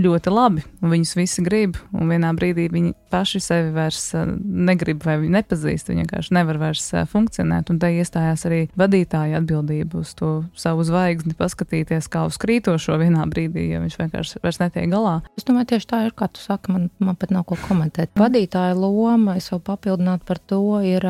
ļoti 0.00 0.32
labi 0.32 0.64
un 0.82 0.92
viņus 0.92 1.14
visi 1.18 1.44
grib. 1.44 1.78
Un 1.94 2.10
vienā 2.10 2.32
brīdī 2.36 2.66
viņi 2.72 2.94
paši 3.12 3.40
sevi 3.42 3.72
vairs 3.74 4.10
negrib 4.14 5.04
vai 5.06 5.16
nepazīst. 5.22 5.90
Viņi 5.90 6.04
vienkārši 6.04 6.34
nevar 6.36 6.58
vairs 6.62 6.86
funkcionēt. 7.10 7.70
Un 7.72 7.80
te 7.82 7.90
iestājās 7.94 8.44
arī 8.48 8.60
vadītāja 8.78 9.40
atbildība 9.40 10.02
uz 10.02 10.14
to 10.18 10.32
savu 10.58 10.84
zvaigzni, 10.86 11.36
paskatīties 11.38 12.10
kā 12.12 12.24
uz 12.28 12.38
krītošo 12.42 12.98
vienā 13.00 13.26
brīdī, 13.30 13.68
jo 13.72 13.82
viņš 13.84 13.98
vienkārši 14.00 14.42
vairs 14.44 14.60
netiek 14.62 14.90
galā. 14.92 15.16
Es 15.38 15.46
domāju, 15.46 15.74
tieši 15.74 15.90
tā 15.90 16.02
ir, 16.08 16.14
kā 16.16 16.28
tu 16.32 16.42
saki, 16.42 16.74
man, 16.74 16.88
man 17.02 17.18
pat 17.20 17.34
nav 17.34 17.46
ko 17.48 17.58
komentēt. 17.66 18.12
Vadītāja 18.18 18.76
loma, 18.78 19.38
es 19.40 19.50
vēl 19.52 19.62
papildinātu 19.64 20.26
par 20.28 20.40
to, 20.42 20.62
ir 20.84 21.06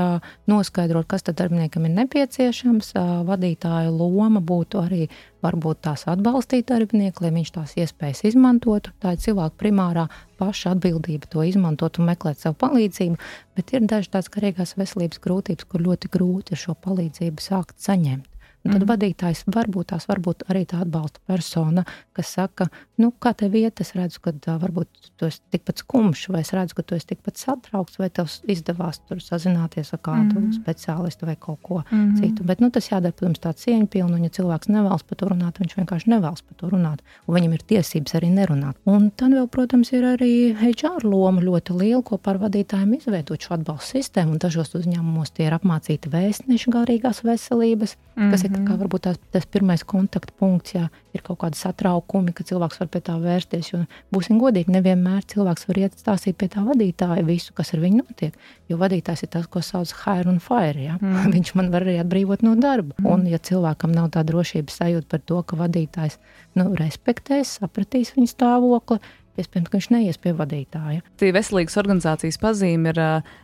noskaidrot, 0.51 1.09
kas 1.11 1.27
tad 1.27 1.39
darbiniekam 1.41 1.89
ir 1.89 1.97
nepieciešams. 1.99 2.95
Vadītāja 3.29 3.93
loma 3.95 4.43
būtu 4.45 4.85
arī 4.85 5.09
varbūt 5.45 5.83
tās 5.87 6.07
atbalstīt 6.11 6.69
darbinieku, 6.73 7.25
lai 7.25 7.33
viņš 7.37 7.55
tās 7.55 7.77
iespējas 7.81 8.25
izmantotu. 8.31 8.95
Tā 9.03 9.15
ir 9.15 9.23
cilvēka 9.25 9.61
primārā 9.61 10.09
paša 10.41 10.75
atbildība 10.75 11.31
to 11.31 11.45
izmantot 11.47 12.01
un 12.01 12.11
meklēt 12.11 12.43
sev 12.43 12.57
palīdzību, 12.61 13.21
bet 13.57 13.75
ir 13.77 13.89
daži 13.91 14.13
tādas 14.17 14.33
garīgās 14.35 14.77
veselības 14.81 15.23
grūtības, 15.25 15.69
kur 15.71 15.85
ļoti 15.89 16.13
grūti 16.17 16.59
šo 16.59 16.77
palīdzību 16.87 17.45
sākt 17.45 17.79
saņemt. 17.85 18.34
Un 18.65 18.73
tad 18.73 18.81
mm. 18.81 18.89
vadītājs 18.89 19.43
varbūt 19.53 19.91
tās 19.93 20.07
varbūt 20.09 20.47
arī 20.49 20.63
tā 20.69 20.79
atbalsta 20.81 21.21
persona, 21.29 21.83
kas 22.17 22.31
saka, 22.33 22.71
nu, 23.01 23.11
kā 23.21 23.35
tev 23.37 23.53
iet, 23.61 23.83
es 23.85 23.93
redzu, 23.93 24.23
ka 24.25 24.33
uh, 24.33 24.55
varbūt 24.63 25.11
tu 25.21 25.29
esi 25.29 25.43
tikpat 25.53 25.83
skumjš, 25.83 26.23
vai 26.33 26.41
es 26.41 26.53
redzu, 26.57 26.79
ka 26.79 26.85
tu 26.89 26.97
esi 26.97 27.11
tikpat 27.11 27.43
satraukts, 27.43 27.99
vai 28.01 28.09
tev 28.15 28.31
izdevās 28.49 29.03
tur 29.05 29.21
sazināties 29.21 29.93
ar 29.93 30.01
kādu 30.09 30.41
mm. 30.41 30.55
speciālistu 30.57 31.29
vai 31.29 31.35
kaut 31.37 31.61
ko 31.67 31.83
mm. 31.83 32.15
citu. 32.23 32.47
Bet 32.49 32.63
nu, 32.65 32.71
tas 32.73 32.89
jādara, 32.89 33.13
protams, 33.13 33.43
tā 33.45 33.53
cieņpilni, 33.65 34.17
un 34.17 34.25
ja 34.25 34.33
cilvēks 34.39 34.73
nevēlas 34.73 35.05
par 35.05 35.21
to 35.21 35.29
runāt, 35.35 35.61
viņš 35.61 35.77
vienkārši 35.83 36.13
nevēlas 36.15 36.47
par 36.49 36.59
to 36.63 36.73
runāt, 36.73 37.05
un 37.29 37.37
viņam 37.37 37.59
ir 37.59 37.67
tiesības 37.75 38.17
arī 38.17 38.33
nerunāt. 38.33 38.81
Un 38.89 39.11
tad 39.13 39.37
vēl, 39.37 39.51
protams, 39.53 39.93
ir 39.93 40.09
arī 40.15 40.33
HR 40.57 41.05
loma 41.05 41.45
ļoti 41.45 41.77
liela, 41.83 42.01
ko 42.07 42.17
par 42.17 42.41
vadītājiem 42.41 42.97
izveidot 42.97 43.45
šo 43.45 43.59
atbalstu 43.59 43.99
sistēmu, 43.99 44.39
un 44.39 44.43
dažos 44.43 44.73
uzņēmumos 44.81 45.37
tie 45.37 45.51
ir 45.51 45.59
apmācīti 45.59 46.13
vēstneši 46.13 46.73
garīgās 46.73 47.21
veselības, 47.27 47.99
mm. 48.17 48.33
kas 48.33 48.47
ir 48.47 48.54
tā 48.55 48.63
kā 48.65 48.77
varbūt 48.81 49.05
tās, 49.07 49.19
tas 49.35 49.47
pirmais 49.51 49.83
kontaktpunkts, 49.87 50.75
ja 50.77 50.89
ir 51.15 51.23
kaut 51.27 51.41
kāda 51.43 51.59
satraukumi, 51.59 52.35
ka 52.35 52.47
cilvēks 52.47 52.81
var 52.83 52.91
pie 52.93 53.01
tā 53.05 53.17
vērsties. 53.21 53.71
Jo 53.73 53.81
būsim 54.15 54.39
godīgi, 54.43 54.73
nevienmēr 54.75 55.27
cilvēks 55.31 55.67
var 55.69 55.81
iet 55.83 55.99
stāstīt 56.01 56.39
pie 56.41 56.49
tā 56.53 56.65
vadītāja 56.67 57.25
visu, 57.27 57.55
kas 57.57 57.75
ar 57.75 57.83
viņu 57.85 58.03
notiek. 58.03 58.37
Jo 58.71 58.79
vadītājs 58.81 59.27
ir 59.27 59.33
tas, 59.35 59.49
ko 59.51 59.63
sauc 59.65 59.93
hire 60.05 60.31
un 60.31 60.39
fire. 60.45 60.87
Ja? 60.87 60.99
Mm. 61.01 61.33
Viņš 61.37 61.55
man 61.59 61.73
var 61.75 61.87
arī 61.87 61.99
atbrīvot 62.03 62.47
no 62.47 62.55
darba. 62.61 62.97
Mm. 63.01 63.11
Un, 63.11 63.27
ja 63.33 63.43
cilvēkam 63.43 63.95
nav 63.95 64.13
tā 64.15 64.25
drošības 64.27 64.81
sajūta 64.83 65.11
par 65.11 65.25
to, 65.27 65.43
ka 65.43 65.59
vadītājs 65.61 66.21
nu, 66.59 66.71
respektēs, 66.79 67.59
sapratīs 67.61 68.15
viņa 68.17 68.35
stāvokli, 68.37 69.03
Iespējams, 69.35 69.67
ka 69.67 69.75
viņš 69.75 69.87
neies 69.91 70.19
pie 70.23 70.31
vadītāja. 70.39 71.03
Tī 71.19 71.33
veselīgas 71.35 71.75
organizācijas 71.81 72.37
pazīme 72.39 72.93
ir 72.93 73.01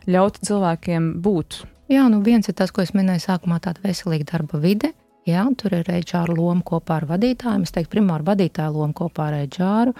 ļaut 0.07 0.37
cilvēkiem 0.47 1.09
būt 1.19 1.57
Jā, 1.91 2.05
nu 2.07 2.21
viens 2.23 2.47
ir 2.47 2.55
tas, 2.55 2.71
ko 2.71 2.85
es 2.85 2.93
minēju 2.95 3.25
sākumā, 3.25 3.57
tāda 3.59 3.81
veselīga 3.83 4.29
darba 4.29 4.61
vide. 4.63 4.93
Jā, 5.29 5.43
tur 5.53 5.75
ir 5.77 5.85
HR 5.85 6.33
loma 6.33 6.63
kopā 6.65 6.97
ar 7.01 7.05
vadītājiem. 7.11 7.67
Es 7.67 7.75
teiktu, 7.75 7.91
primāri 7.93 8.25
vadītāja 8.25 8.71
loma 8.73 8.95
kopā 8.97 9.29
ar 9.29 9.37
HR. 9.43 9.91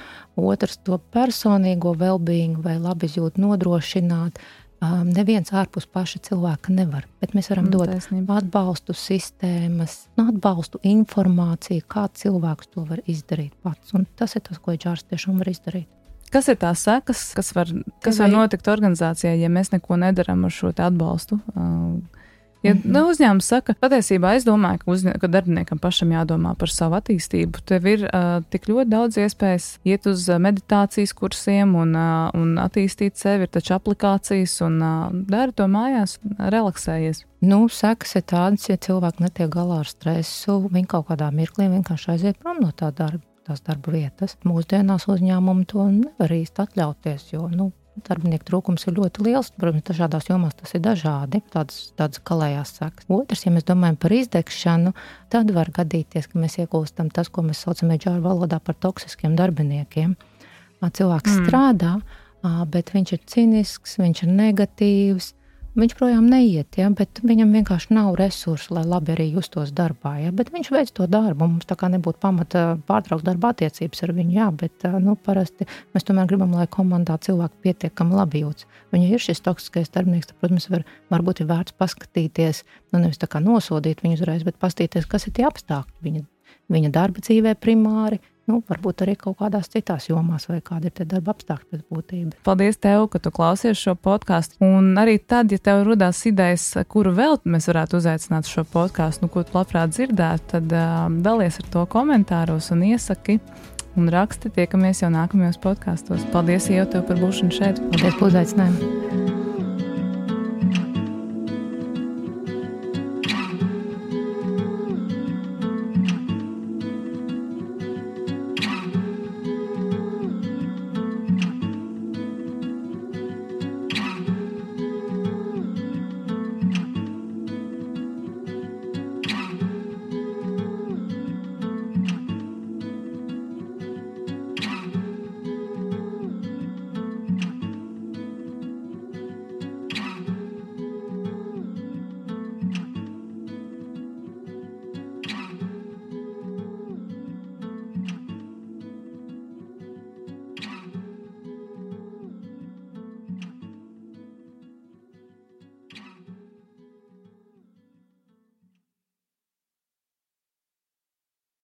Otrs, 0.42 0.80
to 0.82 0.98
personīgo 1.14 1.94
well-being 1.94 2.58
vai 2.66 2.80
labizjūtu 2.82 3.44
nodrošināt 3.44 4.42
um, 4.82 5.10
neviens 5.14 5.54
ārpus 5.54 5.86
paša 5.86 6.22
cilvēka 6.28 6.74
nevar. 6.74 7.06
Bet 7.22 7.36
mēs 7.38 7.52
varam 7.52 7.68
mm, 7.68 7.74
dot 7.76 7.92
taisnība. 7.92 8.40
atbalstu 8.42 8.96
sistēmas, 8.98 9.98
nu, 10.18 10.28
atbalstu 10.34 10.82
informāciju, 10.90 11.86
kā 11.92 12.08
cilvēks 12.18 12.72
to 12.74 12.86
var 12.90 13.04
izdarīt 13.06 13.54
pats. 13.62 13.94
Un 13.98 14.08
tas 14.18 14.34
ir 14.38 14.46
tas, 14.48 14.58
ko 14.62 14.74
ģērbs 14.74 15.06
tiešām 15.12 15.42
var 15.42 15.52
izdarīt. 15.54 15.90
Kas 16.32 16.48
ir 16.48 16.58
tās 16.58 16.86
sekas, 16.88 17.26
kas 17.36 17.52
var, 17.54 17.70
kas 18.02 18.22
var 18.24 18.32
notikt 18.32 18.70
organizācijai, 18.72 19.36
ja 19.42 19.50
mēs 19.52 19.74
neko 19.74 20.00
nedarām 20.00 20.46
ar 20.48 20.54
šo 20.56 20.72
atbalstu? 20.72 21.42
Uh, 21.54 22.21
Ja 22.62 22.74
mm 22.74 22.82
-hmm. 22.86 23.10
uzņēmums 23.10 23.48
saka, 23.48 23.74
patiesībā 23.74 24.36
es 24.36 24.46
domāju, 24.46 24.78
ka, 24.84 24.92
uzņē, 24.92 25.16
ka 25.20 25.28
darbiniekam 25.28 25.80
pašam 25.80 26.12
jādomā 26.14 26.54
par 26.56 26.70
savu 26.70 26.96
attīstību. 27.00 27.62
Tev 27.66 27.86
ir 27.86 28.04
uh, 28.06 28.44
tik 28.50 28.70
ļoti 28.70 28.90
daudz 28.90 29.18
iespējas 29.18 29.80
iet 29.84 30.06
uz 30.06 30.28
meditācijas 30.30 31.14
kursiem 31.14 31.76
un, 31.76 31.96
uh, 31.96 32.30
un 32.38 32.58
attīstīt 32.62 33.18
sevi. 33.18 33.44
Ir 33.44 33.48
taču 33.50 33.74
aplikācijas 33.74 34.62
un 34.62 34.78
uh, 34.82 35.10
dari 35.12 35.52
to 35.52 35.66
mājās, 35.66 36.20
relaksējies. 36.38 37.26
Nu, 37.42 37.68
sekas 37.70 38.16
ir 38.16 38.22
tādas, 38.22 38.70
ja 38.70 38.78
cilvēki 38.78 39.24
netiek 39.24 39.50
galā 39.50 39.80
ar 39.80 39.90
stresu, 39.90 40.70
viņi 40.70 40.88
kaut 40.88 41.08
kādā 41.08 41.32
mirklī 41.34 41.66
vienkārši 41.70 42.12
aiziet 42.12 42.40
prom 42.40 42.62
no 42.62 42.72
tā 42.72 42.94
darba. 42.94 43.26
Tās 43.42 43.62
darba 43.66 43.92
vietas. 43.92 44.38
Mūsdienās 44.46 45.08
uzņēmumi 45.10 45.66
to 45.66 45.88
nevar 45.90 46.30
īsti 46.30 46.62
atļauties, 46.62 47.34
jo 47.34 47.48
nu, 47.50 47.72
Darbinieku 47.92 48.48
trūkums 48.48 48.86
ir 48.88 48.96
ļoti 48.96 49.26
liels. 49.26 49.50
Protams, 49.60 49.84
dažādās 49.90 50.30
jomās 50.30 50.56
tas 50.56 50.72
ir 50.78 50.84
dažādi, 50.86 51.42
tādas, 51.52 51.90
tādas 52.00 52.22
kalējās 52.24 52.72
sekas. 52.78 53.08
Otrs, 53.12 53.44
ja 53.44 53.52
mēs 53.52 53.68
domājam 53.68 53.98
par 54.00 54.16
izdegšanu, 54.16 54.94
tad 55.34 55.52
var 55.52 55.74
gadīties, 55.76 56.30
ka 56.32 56.40
mēs 56.40 56.56
iegūstam 56.64 57.12
tas, 57.12 57.28
ko 57.28 57.44
mēs 57.44 57.66
saucam 57.66 57.92
mežģāru 57.92 58.24
valodā 58.24 58.62
par 58.64 58.80
toksiskiem 58.80 59.36
darbiniekiem. 59.40 60.16
Cilvēks 60.82 61.36
mm. 61.36 61.44
strādā, 61.44 61.98
bet 62.72 62.96
viņš 62.96 63.14
ir 63.18 63.22
cinisks, 63.30 64.00
viņš 64.02 64.24
ir 64.24 64.34
negatīvs, 64.40 65.34
Viņš 65.72 65.94
projām 65.96 66.26
neiet, 66.28 66.76
ja, 66.76 66.90
bet 66.92 67.22
viņam 67.24 67.54
vienkārši 67.56 67.94
nav 67.96 68.18
resursu, 68.20 68.74
lai 68.76 68.82
labi 68.84 69.14
arī 69.14 69.30
justos 69.32 69.70
darbā. 69.72 70.18
Ja, 70.20 70.32
bet 70.36 70.50
viņš 70.52 70.68
veic 70.74 70.90
to 70.92 71.06
darbu. 71.08 71.48
Mums 71.48 71.70
tā 71.70 71.78
kā 71.80 71.88
nebūtu 71.94 72.20
pamata 72.20 72.64
pārtraukt 72.90 73.24
darba 73.24 73.54
attiecības 73.54 74.04
ar 74.04 74.12
viņu. 74.18 74.36
Jā, 74.36 74.50
bet 74.52 74.84
nu, 75.00 75.16
parasti 75.16 75.70
mēs 75.96 76.04
tomēr 76.10 76.28
gribam, 76.28 76.52
lai 76.60 76.68
komandā 76.68 77.16
cilvēki 77.24 77.64
pietiekami 77.64 78.20
labi 78.20 78.42
jūtas. 78.44 78.68
Viņa 78.92 79.14
ir 79.16 79.24
šis 79.24 79.40
toksiskais 79.46 79.94
darbinieks, 79.96 80.34
tad, 80.34 80.42
protams, 80.44 80.68
var, 80.74 80.84
varbūt 81.14 81.40
ir 81.40 81.50
vērts 81.54 81.78
paskatīties, 81.80 82.66
nu 82.92 83.06
nevis 83.06 83.24
tā 83.24 83.32
kā 83.32 83.40
nosodīt 83.40 84.04
viņu 84.04 84.20
uzreiz, 84.20 84.44
bet 84.44 84.60
paskatīties, 84.60 85.08
kas 85.08 85.30
ir 85.30 85.38
tie 85.40 85.48
apstākļi 85.48 86.04
viņa, 86.04 86.26
viņa 86.76 86.92
darba 87.00 87.24
dzīvē 87.24 87.56
primāri, 87.64 88.20
nu, 88.52 88.62
varbūt 88.68 89.06
arī 89.06 89.16
kaut 89.20 89.40
kādās 89.40 89.72
citās 89.72 90.10
jomās, 90.10 90.48
vai 90.52 90.60
kāda 90.66 90.92
ir 90.92 91.08
darba 91.08 91.36
apstākļi 91.36 91.70
pēc 91.72 91.84
būtības. 91.90 92.44
Paldies, 92.48 92.80
tev, 92.82 93.08
ka 93.14 93.22
tu 93.24 93.34
klausies 93.34 93.80
šo 93.80 93.96
podkāstu. 93.96 94.60
Un 94.66 94.94
arī 95.00 95.18
tad, 95.20 95.52
ja 95.54 95.62
tev 95.62 95.86
radās 95.88 96.22
idejas, 96.30 96.68
kuru 96.92 97.16
vēl 97.18 97.40
mēs 97.46 97.70
varētu 97.72 98.02
uzaicināt 98.02 98.50
šo 98.52 98.66
podkāstu, 98.70 99.26
nu, 99.26 99.34
ko 99.34 99.46
tu 99.48 99.58
labprāt 99.58 99.96
dzirdētu, 99.96 100.50
tad 100.56 100.76
uh, 100.76 101.06
dalies 101.24 101.62
ar 101.64 101.70
to 101.74 101.86
komentāros 101.92 102.72
un 102.76 102.86
iesaki. 102.92 103.40
Un 104.00 104.08
raksti 104.08 104.54
tiekamies 104.56 105.02
jau 105.04 105.12
nākamajos 105.12 105.60
podkāstos. 105.64 106.24
Paldies, 106.32 106.70
Ieva, 106.72 107.04
par 107.04 107.20
būšanu 107.20 107.60
šeit. 107.60 107.84
Paldies 107.92 108.18
par 108.22 108.32
uzaicinājumu! 108.32 109.41